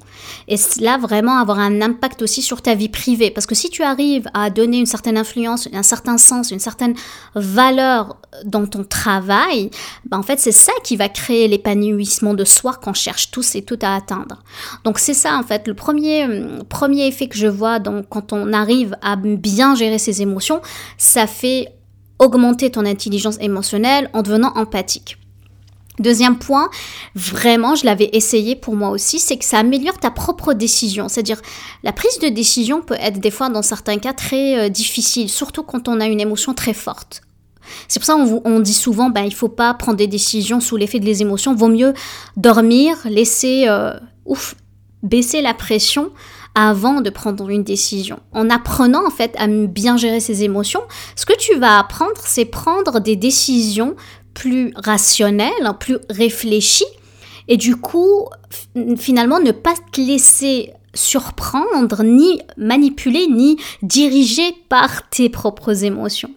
Et 0.48 0.58
cela 0.58 0.98
vraiment 0.98 1.38
avoir 1.38 1.60
un 1.60 1.80
impact 1.80 2.20
aussi 2.20 2.42
sur 2.42 2.60
ta 2.60 2.74
vie 2.74 2.90
privée. 2.90 3.30
Parce 3.30 3.46
que 3.46 3.54
si 3.54 3.70
tu 3.70 3.82
arrives 3.82 4.28
à 4.34 4.50
donner 4.50 4.76
une 4.76 4.84
certaine 4.84 5.16
influence, 5.16 5.66
un 5.72 5.82
certain 5.82 6.18
sens, 6.18 6.50
une 6.50 6.58
certaine 6.58 6.94
valeur 7.34 8.18
dans 8.44 8.66
ton 8.66 8.84
travail, 8.84 9.70
ben 10.04 10.18
en 10.18 10.22
fait 10.22 10.38
c'est 10.38 10.52
ça 10.52 10.72
qui 10.84 10.96
va 10.96 11.08
créer 11.08 11.48
l'épanouissement 11.48 12.34
de 12.34 12.44
soi 12.44 12.74
qu'on 12.74 12.92
cherche 12.92 13.30
tous 13.30 13.54
et 13.54 13.62
toutes 13.62 13.84
à 13.84 13.94
atteindre. 13.94 14.42
Donc 14.84 14.98
c'est 14.98 15.14
ça 15.14 15.38
en 15.38 15.42
fait 15.42 15.68
le 15.68 15.74
premier 15.74 16.28
premier 16.68 17.06
effet 17.06 17.28
que 17.28 17.38
je 17.38 17.46
vois 17.46 17.78
donc 17.78 18.10
quand 18.10 18.34
on 18.34 18.52
arrive 18.52 18.94
à 19.00 19.16
bien 19.16 19.74
gérer 19.74 19.98
ses 19.98 20.20
émotions, 20.20 20.60
ça 20.98 21.26
fait 21.26 21.72
augmenter 22.22 22.70
ton 22.70 22.86
intelligence 22.86 23.36
émotionnelle 23.40 24.08
en 24.12 24.22
devenant 24.22 24.52
empathique. 24.54 25.18
Deuxième 25.98 26.38
point, 26.38 26.70
vraiment, 27.14 27.74
je 27.74 27.84
l'avais 27.84 28.08
essayé 28.14 28.56
pour 28.56 28.74
moi 28.74 28.88
aussi, 28.88 29.18
c'est 29.18 29.36
que 29.36 29.44
ça 29.44 29.58
améliore 29.58 29.98
ta 29.98 30.10
propre 30.10 30.54
décision. 30.54 31.08
C'est-à-dire, 31.08 31.40
la 31.82 31.92
prise 31.92 32.18
de 32.18 32.28
décision 32.28 32.80
peut 32.80 32.96
être 32.98 33.20
des 33.20 33.30
fois, 33.30 33.50
dans 33.50 33.60
certains 33.60 33.98
cas, 33.98 34.14
très 34.14 34.58
euh, 34.58 34.68
difficile, 34.70 35.28
surtout 35.28 35.62
quand 35.62 35.88
on 35.88 36.00
a 36.00 36.06
une 36.06 36.20
émotion 36.20 36.54
très 36.54 36.72
forte. 36.72 37.20
C'est 37.88 38.00
pour 38.00 38.06
ça 38.06 38.14
qu'on 38.14 38.40
on 38.44 38.60
dit 38.60 38.74
souvent, 38.74 39.10
ben, 39.10 39.22
il 39.22 39.34
faut 39.34 39.48
pas 39.48 39.74
prendre 39.74 39.98
des 39.98 40.06
décisions 40.06 40.60
sous 40.60 40.76
l'effet 40.76 40.98
des 40.98 41.20
émotions. 41.20 41.54
Vaut 41.54 41.68
mieux 41.68 41.92
dormir, 42.36 42.96
laisser, 43.04 43.66
euh, 43.68 43.92
ouf, 44.24 44.54
baisser 45.02 45.42
la 45.42 45.52
pression 45.52 46.10
avant 46.54 47.00
de 47.00 47.10
prendre 47.10 47.48
une 47.48 47.64
décision. 47.64 48.20
En 48.32 48.50
apprenant 48.50 49.06
en 49.06 49.10
fait 49.10 49.34
à 49.38 49.46
bien 49.46 49.96
gérer 49.96 50.20
ses 50.20 50.42
émotions, 50.44 50.82
ce 51.16 51.26
que 51.26 51.36
tu 51.36 51.56
vas 51.56 51.78
apprendre, 51.78 52.20
c'est 52.24 52.44
prendre 52.44 53.00
des 53.00 53.16
décisions 53.16 53.96
plus 54.34 54.72
rationnelles, 54.76 55.72
plus 55.78 55.98
réfléchies, 56.10 56.84
et 57.48 57.56
du 57.56 57.76
coup, 57.76 58.28
finalement, 58.96 59.40
ne 59.40 59.50
pas 59.50 59.74
te 59.92 60.00
laisser 60.00 60.72
surprendre, 60.94 62.02
ni 62.02 62.40
manipuler, 62.56 63.26
ni 63.26 63.56
diriger 63.82 64.54
par 64.68 65.08
tes 65.08 65.28
propres 65.28 65.84
émotions. 65.84 66.30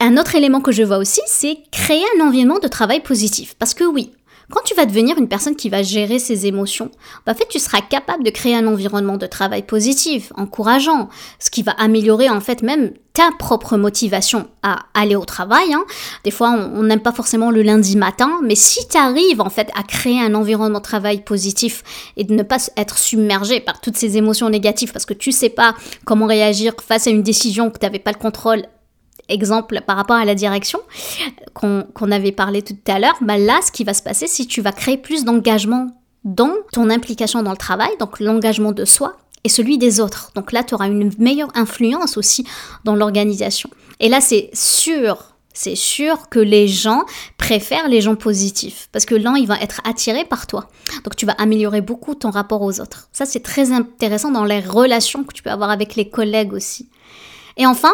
Un 0.00 0.16
autre 0.18 0.34
élément 0.34 0.60
que 0.60 0.72
je 0.72 0.82
vois 0.82 0.98
aussi, 0.98 1.22
c'est 1.26 1.58
créer 1.72 2.04
un 2.16 2.26
environnement 2.26 2.58
de 2.58 2.68
travail 2.68 3.00
positif. 3.00 3.54
Parce 3.58 3.74
que 3.74 3.84
oui, 3.84 4.12
quand 4.50 4.62
tu 4.64 4.74
vas 4.74 4.86
devenir 4.86 5.18
une 5.18 5.28
personne 5.28 5.56
qui 5.56 5.68
va 5.68 5.82
gérer 5.82 6.18
ses 6.18 6.46
émotions, 6.46 6.90
bah, 7.24 7.32
en 7.32 7.34
fait, 7.34 7.48
tu 7.48 7.58
seras 7.58 7.80
capable 7.80 8.24
de 8.24 8.30
créer 8.30 8.54
un 8.54 8.66
environnement 8.66 9.16
de 9.16 9.26
travail 9.26 9.62
positif, 9.62 10.32
encourageant, 10.36 11.08
ce 11.38 11.50
qui 11.50 11.62
va 11.62 11.72
améliorer 11.72 12.28
en 12.28 12.40
fait 12.40 12.62
même 12.62 12.92
ta 13.14 13.30
propre 13.38 13.76
motivation 13.76 14.48
à 14.62 14.80
aller 14.92 15.14
au 15.14 15.24
travail. 15.24 15.72
Hein. 15.72 15.84
Des 16.24 16.32
fois, 16.32 16.50
on 16.50 16.82
n'aime 16.82 17.00
pas 17.00 17.12
forcément 17.12 17.52
le 17.52 17.62
lundi 17.62 17.96
matin, 17.96 18.40
mais 18.42 18.56
si 18.56 18.86
tu 18.88 18.98
arrives 18.98 19.40
en 19.40 19.50
fait 19.50 19.70
à 19.78 19.84
créer 19.84 20.20
un 20.20 20.34
environnement 20.34 20.78
de 20.78 20.84
travail 20.84 21.22
positif 21.22 21.84
et 22.16 22.24
de 22.24 22.34
ne 22.34 22.42
pas 22.42 22.58
être 22.76 22.98
submergé 22.98 23.60
par 23.60 23.80
toutes 23.80 23.96
ces 23.96 24.16
émotions 24.16 24.50
négatives 24.50 24.92
parce 24.92 25.06
que 25.06 25.14
tu 25.14 25.30
sais 25.30 25.48
pas 25.48 25.74
comment 26.04 26.26
réagir 26.26 26.74
face 26.84 27.06
à 27.06 27.10
une 27.10 27.22
décision 27.22 27.70
que 27.70 27.78
tu 27.78 27.86
n'avais 27.86 28.00
pas 28.00 28.12
le 28.12 28.18
contrôle 28.18 28.64
exemple 29.28 29.80
par 29.86 29.96
rapport 29.96 30.16
à 30.16 30.24
la 30.24 30.34
direction 30.34 30.80
qu'on 31.54 32.10
avait 32.10 32.32
parlé 32.32 32.62
tout 32.62 32.76
à 32.86 32.98
l'heure, 32.98 33.16
bah 33.20 33.38
là, 33.38 33.60
ce 33.64 33.72
qui 33.72 33.84
va 33.84 33.94
se 33.94 34.02
passer, 34.02 34.26
que 34.26 34.48
tu 34.48 34.60
vas 34.60 34.72
créer 34.72 34.96
plus 34.96 35.24
d'engagement 35.24 35.88
dans 36.24 36.54
ton 36.72 36.90
implication 36.90 37.42
dans 37.42 37.50
le 37.50 37.56
travail, 37.56 37.90
donc 37.98 38.20
l'engagement 38.20 38.72
de 38.72 38.84
soi 38.84 39.16
et 39.44 39.48
celui 39.48 39.78
des 39.78 40.00
autres. 40.00 40.30
Donc 40.34 40.52
là, 40.52 40.64
tu 40.64 40.74
auras 40.74 40.88
une 40.88 41.12
meilleure 41.18 41.50
influence 41.54 42.16
aussi 42.16 42.46
dans 42.84 42.96
l'organisation. 42.96 43.68
Et 44.00 44.08
là, 44.08 44.20
c'est 44.20 44.50
sûr, 44.54 45.34
c'est 45.52 45.76
sûr 45.76 46.28
que 46.30 46.40
les 46.40 46.66
gens 46.66 47.04
préfèrent 47.36 47.88
les 47.88 48.00
gens 48.00 48.16
positifs 48.16 48.88
parce 48.90 49.04
que 49.04 49.14
l'un, 49.14 49.36
il 49.36 49.46
va 49.46 49.60
être 49.60 49.80
attiré 49.84 50.24
par 50.24 50.46
toi. 50.46 50.68
Donc 51.04 51.14
tu 51.14 51.26
vas 51.26 51.32
améliorer 51.32 51.80
beaucoup 51.80 52.14
ton 52.14 52.30
rapport 52.30 52.62
aux 52.62 52.80
autres. 52.80 53.08
Ça, 53.12 53.26
c'est 53.26 53.40
très 53.40 53.70
intéressant 53.70 54.30
dans 54.30 54.44
les 54.44 54.60
relations 54.60 55.24
que 55.24 55.32
tu 55.32 55.42
peux 55.42 55.50
avoir 55.50 55.70
avec 55.70 55.94
les 55.94 56.08
collègues 56.08 56.54
aussi. 56.54 56.88
Et 57.56 57.66
enfin, 57.66 57.92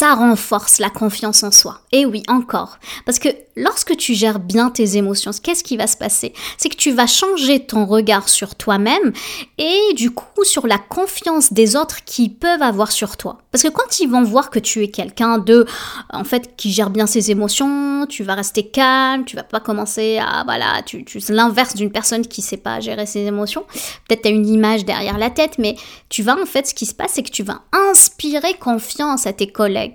ça 0.00 0.14
renforce 0.14 0.78
la 0.78 0.88
confiance 0.88 1.42
en 1.42 1.52
soi. 1.52 1.82
Et 1.92 2.06
oui, 2.06 2.22
encore. 2.26 2.78
Parce 3.04 3.18
que 3.18 3.28
lorsque 3.54 3.94
tu 3.98 4.14
gères 4.14 4.38
bien 4.38 4.70
tes 4.70 4.96
émotions, 4.96 5.30
qu'est-ce 5.42 5.62
qui 5.62 5.76
va 5.76 5.86
se 5.86 5.98
passer? 5.98 6.32
C'est 6.56 6.70
que 6.70 6.76
tu 6.76 6.90
vas 6.92 7.06
changer 7.06 7.60
ton 7.60 7.84
regard 7.84 8.30
sur 8.30 8.54
toi-même 8.54 9.12
et 9.58 9.92
du 9.94 10.10
coup 10.10 10.44
sur 10.44 10.66
la 10.66 10.78
confiance 10.78 11.52
des 11.52 11.76
autres 11.76 12.02
qui 12.04 12.30
peuvent 12.30 12.62
avoir 12.62 12.92
sur 12.92 13.18
toi. 13.18 13.42
Parce 13.52 13.62
que 13.62 13.68
quand 13.68 14.00
ils 14.00 14.08
vont 14.08 14.22
voir 14.22 14.48
que 14.48 14.58
tu 14.58 14.82
es 14.82 14.88
quelqu'un 14.88 15.36
de, 15.36 15.66
en 16.10 16.24
fait, 16.24 16.56
qui 16.56 16.72
gère 16.72 16.88
bien 16.88 17.06
ses 17.06 17.30
émotions, 17.30 18.06
tu 18.08 18.22
vas 18.22 18.36
rester 18.36 18.68
calme, 18.68 19.26
tu 19.26 19.36
vas 19.36 19.42
pas 19.42 19.60
commencer 19.60 20.18
à, 20.18 20.44
voilà, 20.44 20.82
tu, 20.86 21.04
tu 21.04 21.18
l'inverse 21.28 21.74
d'une 21.74 21.90
personne 21.90 22.26
qui 22.26 22.40
sait 22.40 22.56
pas 22.56 22.80
gérer 22.80 23.04
ses 23.04 23.20
émotions. 23.26 23.64
Peut-être 24.08 24.22
tu 24.22 24.28
as 24.28 24.30
une 24.30 24.46
image 24.46 24.86
derrière 24.86 25.18
la 25.18 25.28
tête, 25.28 25.58
mais 25.58 25.76
tu 26.08 26.22
vas, 26.22 26.40
en 26.40 26.46
fait, 26.46 26.68
ce 26.68 26.74
qui 26.74 26.86
se 26.86 26.94
passe, 26.94 27.12
c'est 27.14 27.22
que 27.22 27.30
tu 27.30 27.42
vas 27.42 27.62
inspirer 27.90 28.54
confiance 28.54 29.26
à 29.26 29.32
tes 29.32 29.48
collègues. 29.48 29.89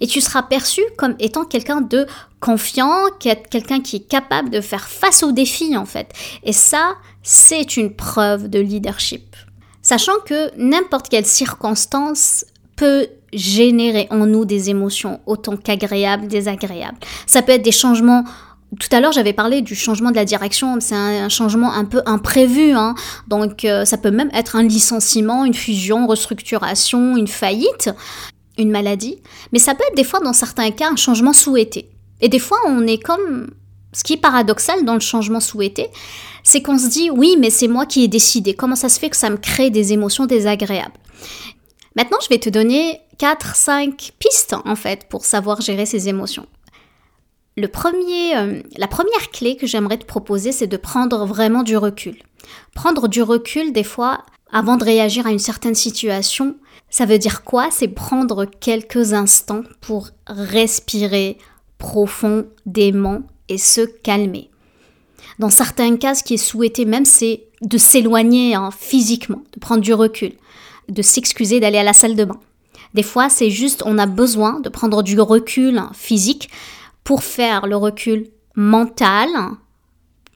Et 0.00 0.06
tu 0.06 0.20
seras 0.20 0.42
perçu 0.42 0.82
comme 0.96 1.14
étant 1.18 1.44
quelqu'un 1.44 1.80
de 1.80 2.06
confiant, 2.40 3.04
quelqu'un 3.18 3.80
qui 3.80 3.96
est 3.96 4.08
capable 4.08 4.50
de 4.50 4.60
faire 4.60 4.88
face 4.88 5.22
aux 5.22 5.32
défis 5.32 5.76
en 5.76 5.86
fait. 5.86 6.12
Et 6.42 6.52
ça, 6.52 6.94
c'est 7.22 7.76
une 7.76 7.94
preuve 7.94 8.48
de 8.48 8.60
leadership. 8.60 9.36
Sachant 9.82 10.18
que 10.24 10.50
n'importe 10.56 11.08
quelle 11.08 11.26
circonstance 11.26 12.44
peut 12.76 13.08
générer 13.32 14.06
en 14.10 14.26
nous 14.26 14.44
des 14.44 14.70
émotions 14.70 15.20
autant 15.26 15.56
qu'agréables, 15.56 16.26
désagréables. 16.26 16.98
Ça 17.26 17.42
peut 17.42 17.52
être 17.52 17.62
des 17.62 17.72
changements 17.72 18.24
tout 18.80 18.88
à 18.90 19.00
l'heure, 19.00 19.12
j'avais 19.12 19.32
parlé 19.32 19.62
du 19.62 19.74
changement 19.74 20.10
de 20.10 20.16
la 20.16 20.24
direction. 20.24 20.78
C'est 20.80 20.96
un, 20.96 21.28
changement 21.28 21.72
un 21.72 21.84
peu 21.84 22.02
imprévu. 22.04 22.72
Hein. 22.72 22.94
Donc, 23.28 23.64
euh, 23.64 23.84
ça 23.84 23.96
peut 23.96 24.10
même 24.10 24.28
être 24.34 24.56
un 24.56 24.64
licenciement, 24.64 25.44
une 25.44 25.54
fusion, 25.54 26.06
restructuration, 26.06 27.16
une 27.16 27.28
faillite 27.28 27.90
une 28.58 28.70
maladie, 28.70 29.18
mais 29.52 29.58
ça 29.58 29.74
peut 29.74 29.84
être 29.88 29.96
des 29.96 30.04
fois 30.04 30.20
dans 30.20 30.32
certains 30.32 30.70
cas 30.70 30.90
un 30.90 30.96
changement 30.96 31.32
souhaité. 31.32 31.88
Et 32.20 32.28
des 32.28 32.38
fois 32.38 32.58
on 32.66 32.86
est 32.86 33.02
comme... 33.02 33.50
Ce 33.92 34.04
qui 34.04 34.14
est 34.14 34.18
paradoxal 34.18 34.84
dans 34.84 34.92
le 34.92 35.00
changement 35.00 35.40
souhaité, 35.40 35.88
c'est 36.42 36.60
qu'on 36.60 36.78
se 36.78 36.88
dit 36.88 37.10
oui 37.10 37.36
mais 37.38 37.50
c'est 37.50 37.68
moi 37.68 37.86
qui 37.86 38.04
ai 38.04 38.08
décidé. 38.08 38.54
Comment 38.54 38.76
ça 38.76 38.88
se 38.88 38.98
fait 38.98 39.10
que 39.10 39.16
ça 39.16 39.30
me 39.30 39.38
crée 39.38 39.70
des 39.70 39.92
émotions 39.92 40.26
désagréables? 40.26 40.98
Maintenant 41.94 42.18
je 42.22 42.28
vais 42.28 42.38
te 42.38 42.50
donner 42.50 43.00
4-5 43.18 44.12
pistes 44.18 44.54
en 44.64 44.76
fait 44.76 45.08
pour 45.08 45.24
savoir 45.24 45.60
gérer 45.60 45.86
ces 45.86 46.08
émotions. 46.08 46.46
Le 47.58 47.68
premier, 47.68 48.36
euh, 48.36 48.60
la 48.76 48.86
première 48.86 49.30
clé 49.30 49.56
que 49.56 49.66
j'aimerais 49.66 49.96
te 49.96 50.04
proposer, 50.04 50.52
c'est 50.52 50.66
de 50.66 50.76
prendre 50.76 51.24
vraiment 51.24 51.62
du 51.62 51.78
recul. 51.78 52.18
Prendre 52.74 53.08
du 53.08 53.22
recul, 53.22 53.72
des 53.72 53.82
fois, 53.82 54.26
avant 54.50 54.76
de 54.76 54.84
réagir 54.84 55.26
à 55.26 55.30
une 55.30 55.38
certaine 55.38 55.74
situation, 55.74 56.56
ça 56.88 57.04
veut 57.04 57.18
dire 57.18 57.42
quoi? 57.42 57.68
C'est 57.70 57.88
prendre 57.88 58.44
quelques 58.44 59.12
instants 59.12 59.62
pour 59.80 60.10
respirer 60.26 61.38
profondément 61.78 63.22
et 63.48 63.58
se 63.58 63.80
calmer. 63.80 64.50
Dans 65.38 65.50
certains 65.50 65.96
cas, 65.96 66.14
ce 66.14 66.22
qui 66.22 66.34
est 66.34 66.38
souhaité 66.38 66.84
même, 66.84 67.04
c'est 67.04 67.44
de 67.60 67.78
s'éloigner 67.78 68.54
hein, 68.54 68.70
physiquement, 68.76 69.42
de 69.52 69.60
prendre 69.60 69.82
du 69.82 69.92
recul, 69.92 70.32
de 70.88 71.02
s'excuser 71.02 71.60
d'aller 71.60 71.78
à 71.78 71.82
la 71.82 71.92
salle 71.92 72.16
de 72.16 72.24
bain. 72.24 72.40
Des 72.94 73.02
fois, 73.02 73.28
c'est 73.28 73.50
juste, 73.50 73.82
on 73.84 73.98
a 73.98 74.06
besoin 74.06 74.60
de 74.60 74.68
prendre 74.68 75.02
du 75.02 75.20
recul 75.20 75.76
hein, 75.76 75.90
physique 75.92 76.50
pour 77.04 77.22
faire 77.22 77.66
le 77.66 77.76
recul 77.76 78.30
mental, 78.54 79.28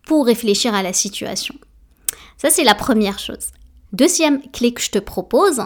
pour 0.07 0.27
réfléchir 0.27 0.75
à 0.75 0.83
la 0.83 0.93
situation. 0.93 1.55
Ça, 2.37 2.51
c'est 2.51 2.65
la 2.65 2.75
première 2.75 3.19
chose. 3.19 3.49
Deuxième 3.93 4.43
clé 4.51 4.73
que 4.73 4.81
je 4.81 4.91
te 4.91 4.99
propose, 4.99 5.63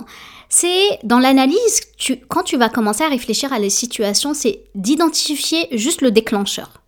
c'est 0.48 0.98
dans 1.02 1.18
l'analyse, 1.18 1.80
quand 2.28 2.42
tu 2.42 2.56
vas 2.56 2.68
commencer 2.68 3.02
à 3.04 3.08
réfléchir 3.08 3.52
à 3.52 3.58
les 3.58 3.70
situations, 3.70 4.34
c'est 4.34 4.64
d'identifier 4.74 5.66
juste 5.76 6.00
le 6.00 6.10
déclencheur. 6.10 6.80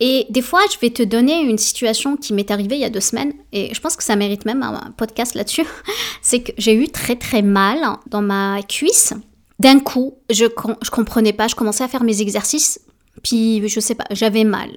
Et 0.00 0.26
des 0.30 0.42
fois, 0.42 0.60
je 0.72 0.78
vais 0.78 0.90
te 0.90 1.02
donner 1.02 1.42
une 1.42 1.58
situation 1.58 2.16
qui 2.16 2.32
m'est 2.32 2.50
arrivée 2.50 2.76
il 2.76 2.80
y 2.80 2.84
a 2.84 2.90
deux 2.90 3.00
semaines, 3.00 3.34
et 3.52 3.72
je 3.74 3.80
pense 3.80 3.94
que 3.94 4.02
ça 4.02 4.16
mérite 4.16 4.44
même 4.44 4.62
un 4.62 4.92
podcast 4.96 5.34
là-dessus. 5.34 5.66
c'est 6.22 6.42
que 6.42 6.52
j'ai 6.58 6.74
eu 6.74 6.88
très 6.88 7.16
très 7.16 7.42
mal 7.42 7.78
dans 8.08 8.22
ma 8.22 8.62
cuisse. 8.62 9.14
D'un 9.58 9.78
coup, 9.78 10.14
je, 10.30 10.46
je 10.82 10.90
comprenais 10.90 11.32
pas, 11.32 11.46
je 11.46 11.54
commençais 11.54 11.84
à 11.84 11.88
faire 11.88 12.02
mes 12.02 12.20
exercices, 12.20 12.80
puis 13.22 13.68
je 13.68 13.80
sais 13.80 13.94
pas, 13.94 14.06
j'avais 14.10 14.44
mal. 14.44 14.70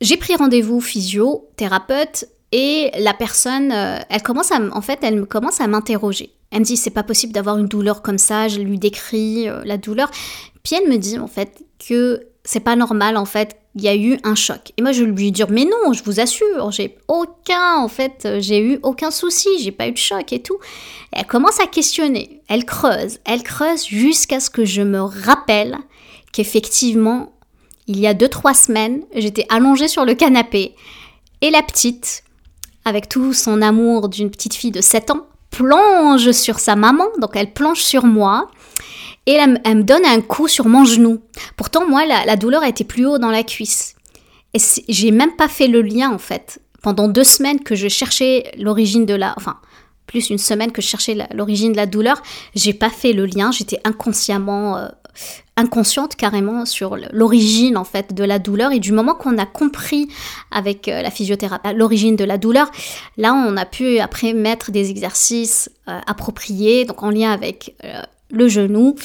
J'ai 0.00 0.16
pris 0.16 0.34
rendez-vous 0.34 0.80
physio, 0.80 1.48
thérapeute, 1.56 2.24
et 2.52 2.90
la 2.98 3.14
personne, 3.14 3.70
euh, 3.72 3.98
elle 4.08 4.22
commence 4.22 4.50
à, 4.50 4.58
en 4.72 4.80
fait, 4.80 4.98
elle 5.02 5.24
commence 5.26 5.60
à 5.60 5.66
m'interroger. 5.66 6.34
Elle 6.50 6.60
me 6.60 6.64
dit 6.64 6.76
c'est 6.76 6.90
pas 6.90 7.04
possible 7.04 7.32
d'avoir 7.32 7.58
une 7.58 7.66
douleur 7.66 8.02
comme 8.02 8.18
ça. 8.18 8.48
Je 8.48 8.60
lui 8.60 8.78
décris 8.78 9.48
euh, 9.48 9.62
la 9.64 9.76
douleur. 9.76 10.10
Puis 10.64 10.74
elle 10.76 10.88
me 10.88 10.96
dit 10.96 11.18
en 11.18 11.28
fait 11.28 11.62
que 11.78 12.26
c'est 12.44 12.60
pas 12.60 12.74
normal 12.74 13.16
en 13.16 13.24
fait. 13.24 13.56
Il 13.76 13.82
y 13.82 13.88
a 13.88 13.94
eu 13.94 14.18
un 14.24 14.34
choc. 14.34 14.72
Et 14.76 14.82
moi 14.82 14.90
je 14.90 15.04
lui 15.04 15.30
dis 15.30 15.44
mais 15.48 15.64
non, 15.64 15.92
je 15.92 16.02
vous 16.02 16.18
assure, 16.18 16.72
j'ai 16.72 16.98
aucun 17.06 17.76
en 17.76 17.86
fait, 17.86 18.26
j'ai 18.40 18.60
eu 18.60 18.80
aucun 18.82 19.12
souci, 19.12 19.48
j'ai 19.60 19.70
pas 19.70 19.86
eu 19.86 19.92
de 19.92 19.96
choc 19.96 20.32
et 20.32 20.42
tout. 20.42 20.58
elle 21.12 21.26
commence 21.26 21.60
à 21.60 21.68
questionner. 21.68 22.42
Elle 22.48 22.64
creuse, 22.64 23.18
elle 23.24 23.44
creuse 23.44 23.86
jusqu'à 23.86 24.40
ce 24.40 24.50
que 24.50 24.64
je 24.64 24.82
me 24.82 25.00
rappelle 25.00 25.78
qu'effectivement 26.32 27.32
il 27.86 28.00
y 28.00 28.08
a 28.08 28.14
deux 28.14 28.28
trois 28.28 28.54
semaines 28.54 29.02
j'étais 29.14 29.46
allongée 29.50 29.88
sur 29.88 30.04
le 30.04 30.14
canapé 30.14 30.74
et 31.40 31.50
la 31.50 31.62
petite 31.62 32.24
avec 32.84 33.08
tout 33.08 33.32
son 33.32 33.62
amour 33.62 34.08
d'une 34.08 34.30
petite 34.30 34.54
fille 34.54 34.70
de 34.70 34.80
7 34.80 35.10
ans, 35.10 35.26
plonge 35.50 36.30
sur 36.32 36.58
sa 36.58 36.76
maman, 36.76 37.04
donc 37.20 37.32
elle 37.34 37.52
plonge 37.52 37.80
sur 37.80 38.04
moi, 38.04 38.50
et 39.26 39.32
elle, 39.32 39.60
me 39.76 39.82
donne 39.82 40.04
un 40.04 40.20
coup 40.20 40.48
sur 40.48 40.66
mon 40.66 40.84
genou. 40.84 41.20
Pourtant, 41.56 41.86
moi, 41.86 42.04
la, 42.06 42.36
douleur 42.36 42.64
était 42.64 42.84
plus 42.84 43.06
haut 43.06 43.18
dans 43.18 43.30
la 43.30 43.42
cuisse. 43.42 43.94
Et 44.54 44.58
j'ai 44.88 45.10
même 45.10 45.36
pas 45.36 45.48
fait 45.48 45.68
le 45.68 45.82
lien, 45.82 46.10
en 46.10 46.18
fait. 46.18 46.60
Pendant 46.82 47.06
deux 47.06 47.24
semaines 47.24 47.60
que 47.60 47.74
je 47.74 47.88
cherchais 47.88 48.50
l'origine 48.58 49.06
de 49.06 49.14
la... 49.14 49.34
Enfin, 49.36 49.56
plus 50.10 50.28
une 50.28 50.38
semaine 50.38 50.72
que 50.72 50.82
je 50.82 50.88
cherchais 50.88 51.16
l'origine 51.32 51.70
de 51.70 51.76
la 51.76 51.86
douleur. 51.86 52.20
J'ai 52.56 52.74
pas 52.74 52.90
fait 52.90 53.12
le 53.12 53.26
lien, 53.26 53.52
j'étais 53.52 53.78
inconsciemment 53.84 54.76
euh, 54.76 54.88
inconsciente 55.56 56.16
carrément 56.16 56.66
sur 56.66 56.96
l'origine 57.12 57.76
en 57.76 57.84
fait 57.84 58.12
de 58.12 58.24
la 58.24 58.40
douleur 58.40 58.72
et 58.72 58.80
du 58.80 58.90
moment 58.90 59.14
qu'on 59.14 59.38
a 59.38 59.46
compris 59.46 60.08
avec 60.50 60.88
euh, 60.88 61.02
la 61.02 61.12
physiothérapie 61.12 61.74
l'origine 61.74 62.16
de 62.16 62.24
la 62.24 62.38
douleur, 62.38 62.70
là 63.18 63.34
on 63.34 63.56
a 63.56 63.66
pu 63.66 64.00
après 64.00 64.32
mettre 64.32 64.72
des 64.72 64.90
exercices 64.90 65.70
euh, 65.88 66.00
appropriés 66.08 66.84
donc 66.86 67.02
en 67.04 67.10
lien 67.10 67.30
avec 67.30 67.76
le 68.30 68.48
genou. 68.48 68.96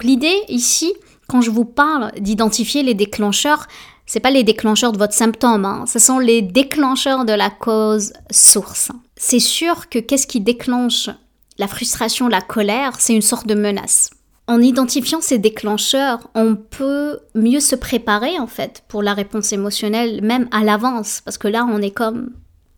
L'idée 0.00 0.38
ici 0.48 0.92
quand 1.26 1.40
je 1.40 1.50
vous 1.50 1.64
parle 1.64 2.12
d'identifier 2.20 2.82
les 2.82 2.94
déclencheurs, 2.94 3.66
c'est 4.06 4.20
pas 4.20 4.30
les 4.30 4.44
déclencheurs 4.44 4.92
de 4.92 4.98
votre 4.98 5.14
symptôme, 5.14 5.64
hein. 5.64 5.86
ce 5.86 5.98
sont 5.98 6.18
les 6.18 6.42
déclencheurs 6.42 7.24
de 7.24 7.32
la 7.32 7.50
cause 7.50 8.12
source. 8.30 8.90
C'est 9.24 9.38
sûr 9.38 9.88
que 9.88 10.00
qu'est-ce 10.00 10.26
qui 10.26 10.40
déclenche 10.40 11.08
la 11.56 11.68
frustration, 11.68 12.26
la 12.26 12.40
colère, 12.40 12.96
c'est 12.98 13.14
une 13.14 13.22
sorte 13.22 13.46
de 13.46 13.54
menace. 13.54 14.10
En 14.48 14.60
identifiant 14.60 15.20
ces 15.20 15.38
déclencheurs, 15.38 16.28
on 16.34 16.56
peut 16.56 17.20
mieux 17.36 17.60
se 17.60 17.76
préparer 17.76 18.40
en 18.40 18.48
fait 18.48 18.82
pour 18.88 19.00
la 19.00 19.14
réponse 19.14 19.52
émotionnelle, 19.52 20.22
même 20.22 20.48
à 20.50 20.64
l'avance, 20.64 21.22
parce 21.24 21.38
que 21.38 21.46
là 21.46 21.64
on 21.70 21.80
est 21.80 21.92
comme, 21.92 22.30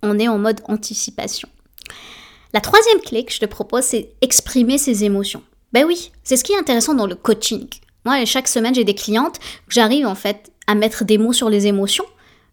on 0.03 0.19
est 0.19 0.29
en 0.29 0.37
mode 0.37 0.61
anticipation. 0.67 1.49
La 2.53 2.61
troisième 2.61 3.01
clé 3.01 3.25
que 3.25 3.33
je 3.33 3.41
te 3.41 3.47
propose, 3.47 3.85
c'est 3.85 4.11
exprimer 4.21 4.77
ses 4.77 5.03
émotions. 5.03 5.43
Ben 5.73 5.87
oui, 5.87 6.13
c'est 6.25 6.37
ce 6.37 6.45
qui 6.45 6.53
est 6.53 6.59
intéressant 6.59 6.93
dans 6.93 7.07
le 7.07 7.15
coaching. 7.15 7.69
Moi, 8.05 8.23
chaque 8.27 8.49
semaine, 8.49 8.75
j'ai 8.75 8.85
des 8.85 8.95
clientes, 8.95 9.41
j'arrive 9.71 10.07
en 10.07 10.15
fait 10.15 10.53
à 10.67 10.75
mettre 10.75 11.07
des 11.07 11.17
mots 11.17 11.33
sur 11.33 11.49
les 11.49 11.67
émotions. 11.67 12.05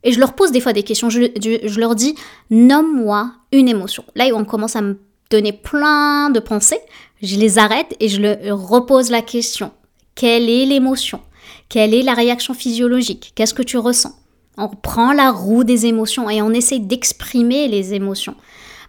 Et 0.03 0.13
je 0.13 0.19
leur 0.19 0.33
pose 0.33 0.53
des 0.53 0.61
fois 0.61 0.71
des 0.71 0.83
questions. 0.83 1.09
Je, 1.09 1.79
leur 1.79 1.95
dis, 1.95 2.15
nomme-moi 2.49 3.33
une 3.51 3.67
émotion. 3.67 4.03
Là, 4.15 4.25
on 4.33 4.45
commence 4.45 4.75
à 4.75 4.81
me 4.81 4.99
donner 5.29 5.53
plein 5.53 6.29
de 6.29 6.39
pensées. 6.39 6.79
Je 7.21 7.37
les 7.37 7.57
arrête 7.57 7.95
et 7.99 8.09
je 8.09 8.21
leur 8.21 8.67
repose 8.67 9.09
la 9.09 9.21
question. 9.21 9.71
Quelle 10.15 10.49
est 10.49 10.65
l'émotion? 10.65 11.21
Quelle 11.69 11.93
est 11.93 12.03
la 12.03 12.13
réaction 12.13 12.53
physiologique? 12.53 13.31
Qu'est-ce 13.35 13.53
que 13.53 13.63
tu 13.63 13.77
ressens? 13.77 14.13
On 14.57 14.67
prend 14.67 15.13
la 15.13 15.31
roue 15.31 15.63
des 15.63 15.85
émotions 15.85 16.29
et 16.29 16.41
on 16.41 16.51
essaye 16.51 16.81
d'exprimer 16.81 17.67
les 17.67 17.93
émotions. 17.93 18.35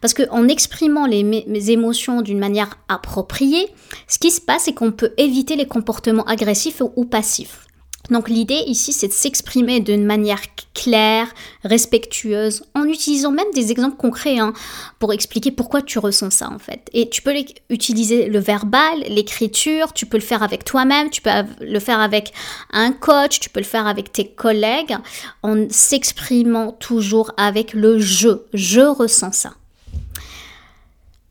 Parce 0.00 0.14
qu'en 0.14 0.48
exprimant 0.48 1.06
les, 1.06 1.70
émotions 1.70 2.22
d'une 2.22 2.40
manière 2.40 2.76
appropriée, 2.88 3.68
ce 4.08 4.18
qui 4.18 4.32
se 4.32 4.40
passe, 4.40 4.64
c'est 4.64 4.72
qu'on 4.72 4.90
peut 4.90 5.12
éviter 5.16 5.54
les 5.54 5.66
comportements 5.66 6.24
agressifs 6.24 6.82
ou 6.96 7.04
passifs. 7.04 7.66
Donc 8.12 8.28
l'idée 8.28 8.62
ici, 8.66 8.92
c'est 8.92 9.08
de 9.08 9.12
s'exprimer 9.12 9.80
d'une 9.80 10.04
manière 10.04 10.42
claire, 10.74 11.28
respectueuse, 11.64 12.62
en 12.74 12.84
utilisant 12.84 13.30
même 13.30 13.50
des 13.54 13.70
exemples 13.70 13.96
concrets 13.96 14.38
hein, 14.38 14.52
pour 14.98 15.14
expliquer 15.14 15.50
pourquoi 15.50 15.80
tu 15.80 15.98
ressens 15.98 16.30
ça 16.30 16.50
en 16.50 16.58
fait. 16.58 16.90
Et 16.92 17.08
tu 17.08 17.22
peux 17.22 17.32
utiliser 17.70 18.26
le 18.26 18.38
verbal, 18.38 19.00
l'écriture, 19.08 19.94
tu 19.94 20.04
peux 20.04 20.18
le 20.18 20.22
faire 20.22 20.42
avec 20.42 20.64
toi-même, 20.64 21.08
tu 21.08 21.22
peux 21.22 21.30
le 21.60 21.80
faire 21.80 22.00
avec 22.00 22.32
un 22.72 22.92
coach, 22.92 23.40
tu 23.40 23.48
peux 23.48 23.60
le 23.60 23.66
faire 23.66 23.86
avec 23.86 24.12
tes 24.12 24.26
collègues, 24.26 24.96
en 25.42 25.66
s'exprimant 25.70 26.72
toujours 26.72 27.32
avec 27.38 27.72
le 27.72 27.98
je. 27.98 28.42
Je 28.52 28.80
ressens 28.80 29.32
ça. 29.32 29.54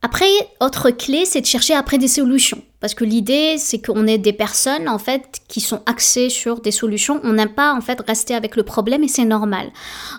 Après, 0.02 0.32
autre 0.60 0.90
clé, 0.90 1.26
c'est 1.26 1.42
de 1.42 1.46
chercher 1.46 1.76
après 1.76 2.00
des 2.00 2.08
solutions. 2.08 2.64
Parce 2.82 2.96
que 2.96 3.06
l'idée, 3.06 3.56
c'est 3.58 3.80
qu'on 3.80 4.08
est 4.08 4.18
des 4.18 4.34
personnes, 4.34 4.90
en 4.90 4.98
fait, 4.98 5.40
qui 5.48 5.62
sont 5.62 5.82
axées 5.86 6.30
sur 6.30 6.60
des 6.60 6.72
solutions. 6.72 7.22
On 7.24 7.34
n'aime 7.34 7.54
pas, 7.54 7.74
en 7.74 7.82
fait, 7.82 8.02
rester 8.06 8.34
avec 8.34 8.56
le 8.56 8.64
problème 8.64 9.04
et 9.04 9.08
c'est 9.08 9.24
normal. 9.24 9.72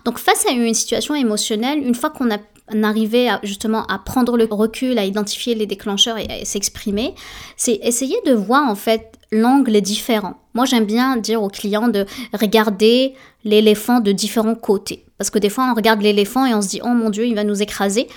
Donc, 0.05 0.19
face 0.19 0.47
à 0.47 0.53
une 0.53 0.73
situation 0.73 1.15
émotionnelle, 1.15 1.79
une 1.85 1.95
fois 1.95 2.11
qu'on 2.11 2.31
a 2.31 2.39
arrivé 2.85 3.29
justement 3.43 3.85
à 3.87 3.99
prendre 3.99 4.37
le 4.37 4.45
recul, 4.45 4.97
à 4.97 5.05
identifier 5.05 5.55
les 5.57 5.67
déclencheurs 5.67 6.19
et 6.19 6.43
à 6.43 6.45
s'exprimer, 6.45 7.15
c'est 7.57 7.81
essayer 7.83 8.17
de 8.27 8.33
voir, 8.33 8.69
en 8.69 8.77
fait, 8.77 9.19
l'angle 9.33 9.81
différent. 9.81 10.35
Moi, 10.55 10.65
j'aime 10.65 10.85
bien 10.85 11.17
dire 11.17 11.43
aux 11.43 11.49
clients 11.49 11.89
de 11.89 12.07
regarder 12.33 13.15
l'éléphant 13.45 13.99
de 13.99 14.13
différents 14.13 14.55
côtés. 14.55 15.05
Parce 15.19 15.31
que 15.31 15.39
des 15.39 15.49
fois, 15.49 15.69
on 15.71 15.75
regarde 15.75 16.01
l'éléphant 16.01 16.47
et 16.47 16.55
on 16.55 16.63
se 16.63 16.69
dit, 16.69 16.81
oh 16.85 16.89
mon 16.89 17.11
Dieu, 17.11 17.27
il 17.27 17.35
va 17.35 17.43
nous 17.43 17.61
écraser. 17.61 18.09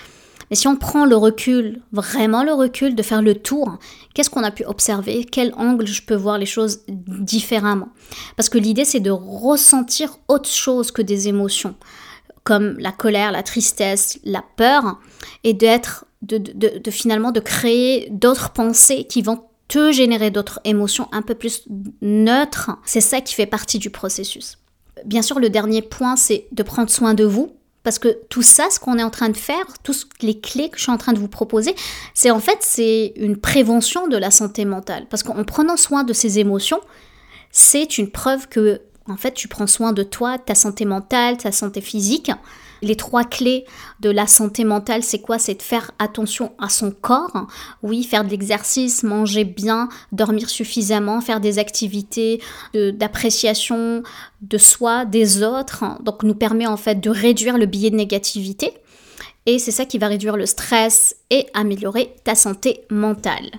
Mais 0.49 0.55
si 0.55 0.67
on 0.67 0.75
prend 0.75 1.05
le 1.05 1.15
recul, 1.15 1.81
vraiment 1.91 2.43
le 2.43 2.53
recul, 2.53 2.95
de 2.95 3.03
faire 3.03 3.21
le 3.21 3.35
tour, 3.35 3.77
qu'est-ce 4.13 4.29
qu'on 4.29 4.43
a 4.43 4.51
pu 4.51 4.63
observer? 4.65 5.25
Quel 5.25 5.53
angle 5.55 5.87
je 5.87 6.03
peux 6.03 6.15
voir 6.15 6.37
les 6.37 6.45
choses 6.45 6.79
différemment? 6.87 7.89
Parce 8.35 8.49
que 8.49 8.57
l'idée, 8.57 8.85
c'est 8.85 8.99
de 8.99 9.11
ressentir 9.11 10.17
autre 10.27 10.49
chose 10.49 10.91
que 10.91 11.01
des 11.01 11.27
émotions, 11.27 11.75
comme 12.43 12.77
la 12.79 12.91
colère, 12.91 13.31
la 13.31 13.43
tristesse, 13.43 14.19
la 14.23 14.43
peur, 14.55 14.99
et 15.43 15.53
d'être, 15.53 16.05
de, 16.21 16.37
de, 16.37 16.91
finalement, 16.91 17.31
de 17.31 17.39
créer 17.39 18.07
d'autres 18.11 18.51
pensées 18.51 19.05
qui 19.05 19.21
vont 19.21 19.43
te 19.67 19.91
générer 19.91 20.29
d'autres 20.29 20.59
émotions 20.63 21.07
un 21.11 21.23
peu 21.23 21.33
plus 21.33 21.63
neutres. 22.01 22.71
C'est 22.85 23.01
ça 23.01 23.21
qui 23.21 23.33
fait 23.33 23.47
partie 23.47 23.79
du 23.79 23.89
processus. 23.89 24.59
Bien 25.05 25.23
sûr, 25.23 25.39
le 25.39 25.49
dernier 25.49 25.81
point, 25.81 26.15
c'est 26.15 26.47
de 26.51 26.63
prendre 26.63 26.89
soin 26.89 27.15
de 27.15 27.25
vous 27.25 27.51
parce 27.85 27.99
que 27.99 28.17
tout 28.29 28.41
ça, 28.41 28.67
ce 28.71 28.79
qu'on 28.79 28.97
est 28.97 29.03
en 29.03 29.11
train 29.11 29.29
de 29.29 29.37
faire, 29.37 29.63
toutes 29.83 30.07
les 30.21 30.39
clés 30.39 30.69
que 30.69 30.77
je 30.77 30.81
suis 30.81 30.91
en 30.91 30.97
train 30.97 31.13
de 31.13 31.19
vous 31.19 31.27
proposer, 31.27 31.75
c'est 32.15 32.31
en 32.31 32.39
fait 32.39 32.81
une 33.15 33.37
prévention 33.37 34.07
de 34.07 34.17
la 34.17 34.31
santé 34.31 34.65
mentale. 34.65 35.05
Parce 35.07 35.21
qu'en 35.21 35.43
prenant 35.43 35.77
soin 35.77 36.03
de 36.03 36.11
ces 36.11 36.39
émotions, 36.39 36.81
c'est 37.51 37.99
une 37.99 38.09
preuve 38.09 38.47
que 38.49 38.81
en 39.07 39.17
fait 39.17 39.33
tu 39.33 39.47
prends 39.47 39.67
soin 39.67 39.93
de 39.93 40.03
toi, 40.03 40.37
ta 40.37 40.55
santé 40.55 40.85
mentale, 40.85 41.37
ta 41.37 41.51
santé 41.51 41.81
physique. 41.81 42.31
Les 42.81 42.95
trois 42.95 43.23
clés 43.23 43.65
de 44.01 44.09
la 44.09 44.27
santé 44.27 44.63
mentale, 44.63 45.01
c'est 45.01 45.19
quoi? 45.19 45.39
C'est 45.39 45.55
de 45.55 45.61
faire 45.61 45.91
attention 45.97 46.51
à 46.59 46.69
son 46.69 46.91
corps. 46.91 47.47
Oui, 47.81 48.03
faire 48.03 48.23
de 48.23 48.29
l'exercice, 48.29 49.01
manger 49.01 49.45
bien, 49.45 49.87
dormir 50.11 50.49
suffisamment, 50.49 51.21
faire 51.21 51.39
des 51.39 51.57
activités 51.57 52.41
d'appréciation 52.73 54.03
de, 54.41 54.57
soi, 54.57 55.05
des 55.05 55.41
autres. 55.41 55.85
Donc, 56.03 56.23
nous 56.23 56.35
permet 56.35 56.67
en 56.67 56.77
fait 56.77 56.99
de 56.99 57.09
réduire 57.09 57.57
le 57.57 57.65
biais 57.65 57.89
de 57.89 57.95
négativité. 57.95 58.73
Et 59.45 59.59
c'est 59.59 59.71
ça 59.71 59.85
qui 59.85 59.97
va 59.97 60.07
réduire 60.07 60.37
le 60.37 60.45
stress 60.45 61.15
et 61.29 61.45
améliorer 61.53 62.15
ta 62.23 62.33
santé 62.33 62.81
mentale. 62.89 63.51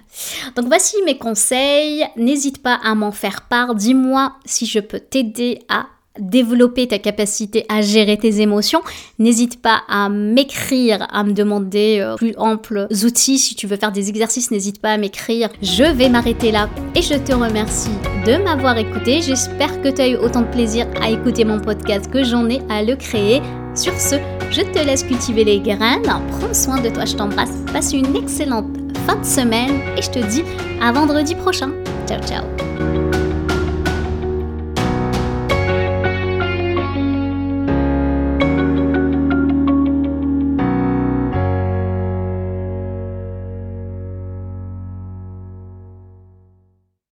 Donc 0.57 0.66
voici 0.66 0.96
mes 1.05 1.16
conseils. 1.16 2.05
N'hésite 2.16 2.62
pas 2.62 2.79
à 2.83 2.94
m'en 2.94 3.12
faire 3.12 3.42
part. 3.42 3.75
Dis-moi 3.75 4.33
si 4.44 4.66
je 4.66 4.81
peux 4.81 5.01
t'aider 5.01 5.61
à 5.68 5.87
développer 6.18 6.88
ta 6.88 6.99
capacité 6.99 7.66
à 7.68 7.83
gérer 7.83 8.16
tes 8.16 8.40
émotions, 8.40 8.81
n'hésite 9.18 9.61
pas 9.61 9.83
à 9.88 10.09
m'écrire, 10.09 11.07
à 11.11 11.25
me 11.25 11.33
demander 11.33 11.99
euh, 12.01 12.16
plus 12.16 12.35
amples 12.38 12.87
outils. 13.05 13.38
Si 13.38 13.55
tu 13.55 13.66
veux 13.66 13.77
faire 13.77 13.92
des 13.92 14.09
exercices, 14.09 14.51
n'hésite 14.51 14.81
pas 14.81 14.92
à 14.92 14.96
m'écrire. 14.96 15.51
Je 15.62 15.85
vais 15.85 16.09
m'arrêter 16.09 16.53
là 16.53 16.68
et 16.94 17.03
je 17.03 17.14
te 17.14 17.33
remercie 17.33 17.90
de 18.27 18.42
m'avoir 18.42 18.79
écouté. 18.79 19.20
J'espère 19.20 19.81
que 19.83 19.88
tu 19.88 20.01
as 20.01 20.09
eu 20.09 20.16
autant 20.16 20.42
de 20.42 20.51
plaisir 20.51 20.87
à 21.01 21.11
écouter 21.11 21.44
mon 21.44 21.61
podcast 21.61 22.11
que 22.11 22.25
j'en 22.25 22.49
ai 22.49 22.61
à 22.68 22.83
le 22.83 22.96
créer. 22.96 23.42
Sur 23.76 23.92
ce, 24.00 24.16
je 24.50 24.62
te 24.62 24.78
laisse 24.84 25.04
cultiver 25.04 25.44
les 25.44 25.60
graines. 25.60 26.02
Prends 26.02 26.54
soin 26.54 26.80
de 26.80 26.88
toi, 26.88 27.04
je 27.04 27.14
t'embrasse. 27.14 27.52
Passe 27.72 27.92
une 27.92 28.16
excellente 28.16 28.66
fin 29.06 29.16
de 29.16 29.24
semaine 29.24 29.80
et 29.96 30.02
je 30.02 30.10
te 30.10 30.18
dis 30.18 30.42
à 30.80 30.92
vendredi 30.92 31.34
prochain. 31.34 31.70
Ciao 32.08 32.20
ciao 32.22 33.06